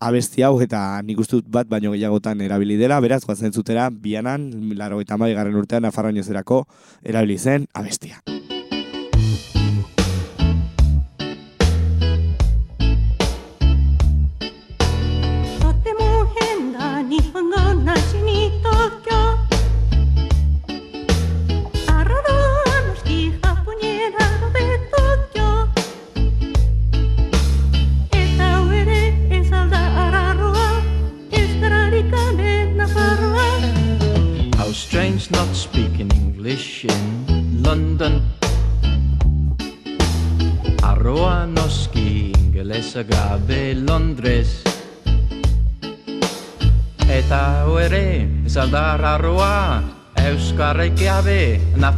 abesti 0.00 0.42
hau, 0.42 0.56
eta 0.64 1.00
nik 1.06 1.22
uste 1.22 1.38
dut 1.38 1.48
bat 1.52 1.70
baino 1.70 1.94
gehiagotan 1.94 2.40
erabili 2.40 2.76
dela, 2.80 3.00
beraz, 3.00 3.22
guazen 3.24 3.52
zutera, 3.52 3.88
bianan, 3.90 4.50
laro 4.74 5.00
eta 5.00 5.16
garren 5.16 5.56
urtean 5.56 5.86
Nafarroa 5.86 6.10
oinezerako 6.10 6.64
erabili 7.04 7.38
zen 7.38 7.66
abestia. 7.74 8.39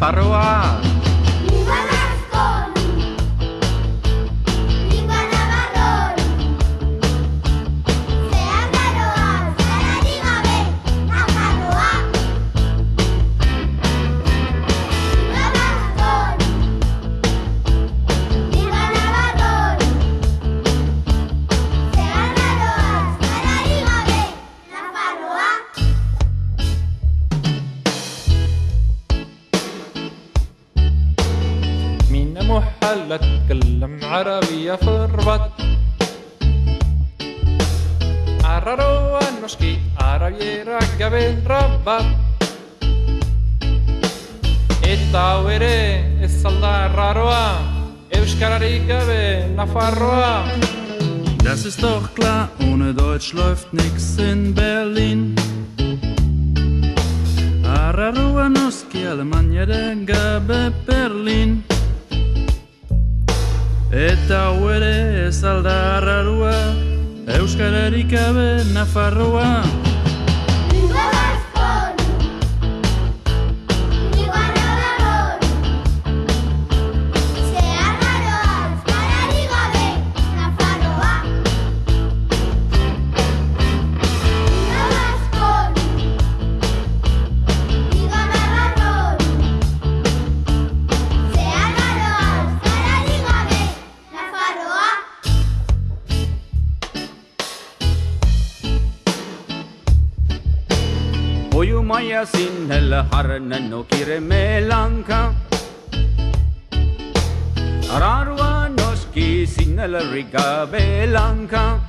Gabe 0.03 0.42
Euskararik 67.43 68.07
gabe 68.07 68.63
Nafarroa. 68.71 69.82
No 103.41 103.85
quiere 103.85 104.21
melanca 104.21 105.33
Ararua 107.91 108.69
noski 108.69 109.47
sin 109.47 109.79
el 109.79 110.11
riga 110.11 110.67
belanca 110.67 111.81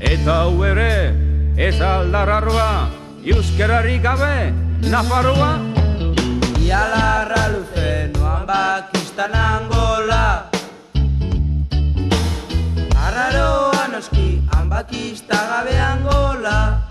Eta 0.00 0.42
hau 0.42 0.64
ere, 0.64 1.12
ez 1.56 1.80
aldarrarroa, 1.80 2.88
euskararik 3.24 4.02
gabe, 4.02 4.52
Nafarroa. 4.88 5.58
Ialarra 6.62 7.48
luze 7.50 8.10
noan 8.14 8.46
bakistan 8.46 9.34
angola. 9.34 10.50
Arraroa 12.94 13.88
noski 13.90 14.40
hanbakista 14.54 15.42
gabe 15.50 15.78
angola 15.78 16.87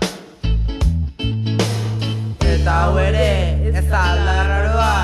Eta 2.68 2.80
hau 2.84 2.98
ere 3.00 3.28
ez 3.80 3.84
aldarraroa. 3.98 4.96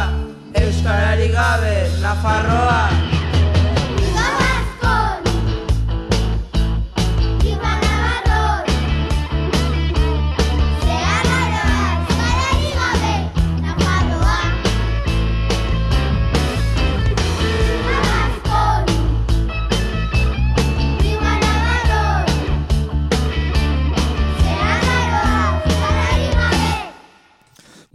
Euskarari 0.61 1.31
gabe 1.33 1.73
Nafarroa 2.03 3.04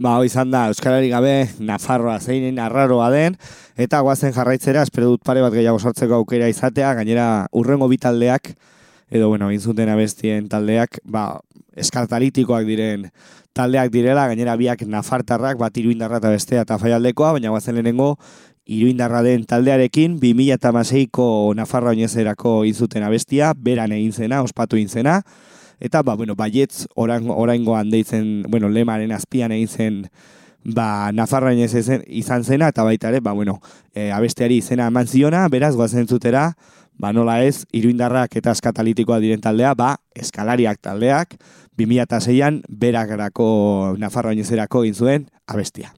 Ba, 0.00 0.14
hoi 0.16 0.30
izan 0.30 0.48
da, 0.48 0.62
Euskarari 0.72 1.10
gabe, 1.12 1.50
Nafarroa 1.60 2.14
zeinen 2.24 2.56
arraroa 2.64 3.10
den, 3.12 3.34
eta 3.76 3.98
guazen 4.00 4.32
jarraitzera, 4.32 4.80
espero 4.86 5.10
dut 5.10 5.20
pare 5.28 5.42
bat 5.44 5.52
gehiago 5.52 5.76
sortzeko 5.76 6.16
aukera 6.16 6.48
izatea, 6.48 6.94
gainera 6.96 7.26
urrengo 7.52 7.84
bi 7.90 7.98
taldeak, 8.00 8.48
edo, 9.12 9.28
bueno, 9.28 9.50
inzuten 9.52 9.92
abestien 9.92 10.48
taldeak, 10.48 11.02
ba, 11.04 11.26
eskartalitikoak 11.76 12.64
diren 12.64 13.10
taldeak 13.52 13.92
direla, 13.92 14.24
gainera 14.32 14.56
biak 14.56 14.86
nafartarrak, 14.88 15.60
bat 15.60 15.76
iruindarra 15.76 16.22
eta 16.22 16.32
bestea 16.32 16.64
eta 16.64 16.80
faialdekoa, 16.80 17.34
baina 17.36 17.52
guazen 17.52 17.76
lehenengo, 17.76 18.14
iruindarra 18.64 19.20
den 19.28 19.44
taldearekin, 19.44 20.16
2006ko 20.24 21.28
Nafarra 21.60 21.92
oinezerako 21.92 22.62
inzuten 22.64 23.04
abestia, 23.04 23.52
beran 23.52 23.92
egin 23.92 24.16
zena, 24.16 24.40
ospatu 24.48 24.80
egin 24.80 24.88
zena, 24.88 25.20
Eta, 25.80 26.02
ba, 26.02 26.14
bueno, 26.14 26.36
baietz 26.36 26.86
orain, 26.94 27.30
oraingoan 27.30 27.90
deitzen, 27.90 28.42
bueno, 28.48 28.68
lemaren 28.68 29.12
azpian 29.16 29.52
egin 29.56 29.68
zen, 29.68 30.02
ba, 30.64 31.10
Nafarra 31.12 31.54
inez 31.56 31.72
izan 32.06 32.44
zena, 32.44 32.68
eta 32.68 32.84
baita 32.84 33.08
ere, 33.08 33.20
ba, 33.24 33.32
bueno, 33.32 33.60
e, 33.94 34.10
abesteari 34.12 34.60
izena 34.60 34.90
eman 34.92 35.08
ziona, 35.08 35.46
beraz, 35.48 35.74
goazen 35.76 36.06
zutera, 36.06 36.50
ba, 37.00 37.14
nola 37.16 37.40
ez, 37.44 37.64
iruindarrak 37.72 38.36
eta 38.36 38.52
eskatalitikoa 38.52 39.20
diren 39.24 39.40
taldea, 39.40 39.72
ba, 39.74 39.94
eskalariak 40.14 40.82
taldeak, 40.84 41.38
2006an, 41.80 42.60
beragarako 42.68 43.96
Nafarra 43.98 44.36
inezerako 44.36 44.84
egin 44.84 44.94
zuen 44.94 45.26
abestia. 45.48 45.94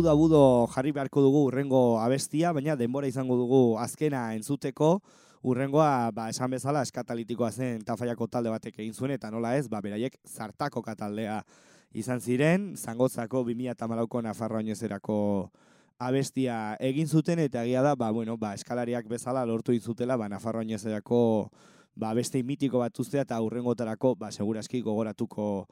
Bueno, 0.00 0.10
abudo 0.12 0.64
abudo 0.64 0.66
jarri 0.72 0.92
beharko 0.92 1.20
dugu 1.20 1.44
urrengo 1.44 2.00
abestia, 2.00 2.52
baina 2.52 2.76
denbora 2.76 3.06
izango 3.06 3.36
dugu 3.36 3.78
azkena 3.78 4.34
entzuteko, 4.34 5.02
urrengoa, 5.42 6.10
ba, 6.12 6.28
esan 6.30 6.50
bezala, 6.50 6.82
eskatalitikoa 6.82 7.50
zen 7.52 7.82
tafaiako 7.84 8.26
talde 8.26 8.50
batek 8.50 8.78
egin 8.78 8.94
zuen, 8.94 9.10
eta 9.10 9.30
nola 9.30 9.56
ez, 9.56 9.68
ba, 9.68 9.80
beraiek 9.80 10.16
zartako 10.26 10.80
kataldea 10.82 11.42
izan 11.92 12.20
ziren, 12.20 12.76
zangotzako 12.76 13.44
2008ko 13.44 14.22
Nafarroa 14.22 14.62
oinezerako 14.62 15.50
abestia 15.98 16.76
egin 16.80 17.06
zuten, 17.06 17.38
eta 17.38 17.64
egia 17.64 17.82
da, 17.82 17.94
ba, 17.94 18.10
bueno, 18.10 18.38
ba, 18.38 18.54
eskalariak 18.54 19.06
bezala 19.08 19.44
lortu 19.44 19.72
izutela, 19.72 20.16
ba, 20.16 20.28
Nafarroa 20.28 20.64
oinezerako 20.64 21.50
ba, 21.94 22.14
beste 22.14 22.42
mitiko 22.42 22.80
bat 22.80 22.98
uztea, 22.98 23.26
eta 23.28 23.40
urrengotarako, 23.42 24.14
ba, 24.16 24.30
seguraski 24.32 24.80
gogoratuko 24.80 25.66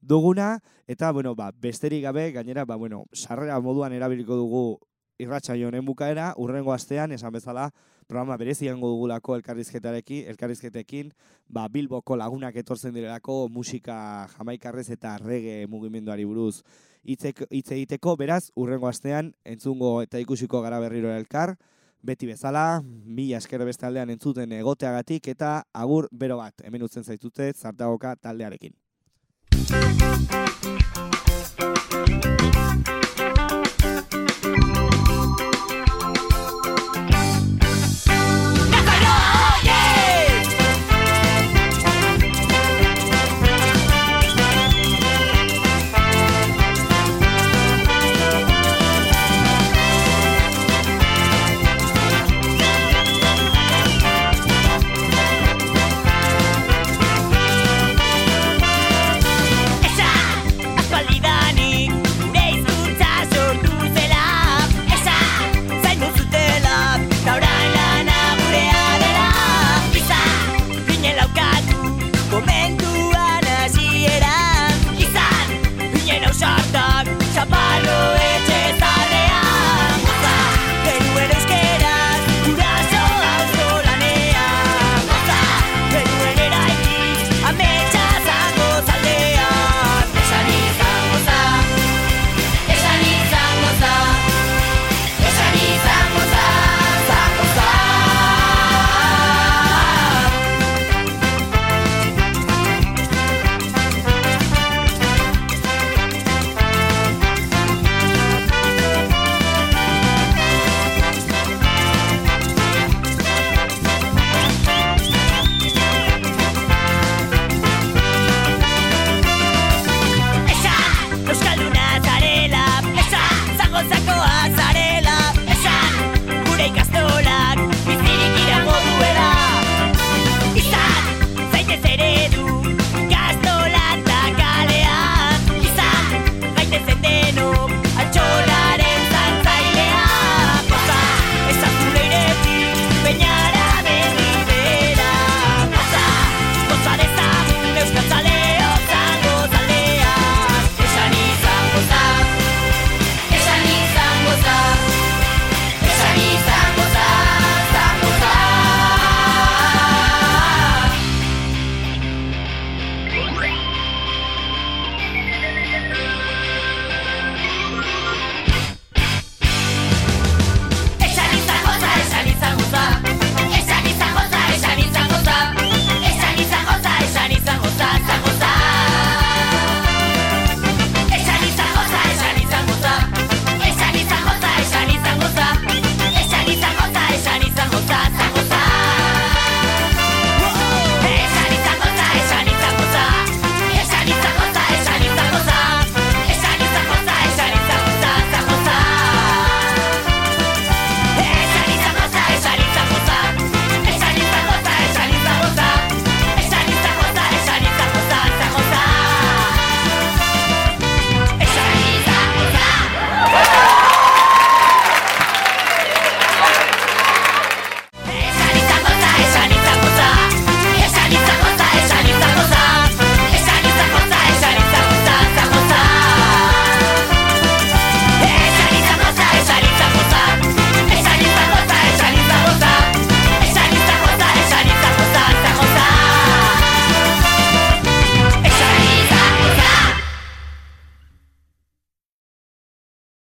duguna, 0.00 0.58
eta, 0.86 1.12
bueno, 1.12 1.34
ba, 1.34 1.52
besterik 1.52 2.02
gabe, 2.02 2.30
gainera, 2.32 2.64
ba, 2.64 2.76
bueno, 2.76 3.04
sarrera 3.12 3.60
moduan 3.60 3.92
erabiliko 3.92 4.36
dugu 4.36 4.78
irratsaio 5.18 5.68
honen 5.68 5.84
bukaera, 5.84 6.32
urrengo 6.38 6.72
astean, 6.72 7.12
esan 7.12 7.32
bezala, 7.34 7.70
programa 8.06 8.36
berezi 8.38 8.66
izango 8.66 8.88
dugulako 8.92 9.34
elkarrizketarekin, 9.36 10.28
elkarrizketekin, 10.30 11.10
ba, 11.48 11.66
Bilboko 11.68 12.16
lagunak 12.16 12.56
etortzen 12.56 12.94
direlako 12.94 13.48
musika 13.50 14.28
jamaikarrez 14.36 14.88
eta 14.94 15.16
rege 15.18 15.66
mugimenduari 15.66 16.24
buruz 16.24 16.62
hitz 17.02 17.72
egiteko, 17.72 18.16
beraz, 18.16 18.50
urrengo 18.54 18.88
astean 18.88 19.32
entzungo 19.44 20.02
eta 20.02 20.20
ikusiko 20.20 20.62
gara 20.62 20.80
berriro 20.80 21.12
elkar, 21.14 21.56
beti 22.02 22.28
bezala, 22.30 22.82
mila 22.84 23.38
esker 23.38 23.64
beste 23.66 23.86
aldean 23.86 24.10
entzuten 24.14 24.52
egoteagatik 24.52 25.28
eta 25.34 25.62
agur 25.72 26.08
bero 26.12 26.38
bat, 26.38 26.62
hemen 26.64 26.84
utzen 26.86 27.04
zaitute 27.04 27.52
zartagoka 27.52 28.14
taldearekin. 28.16 28.76
Música 29.58 30.27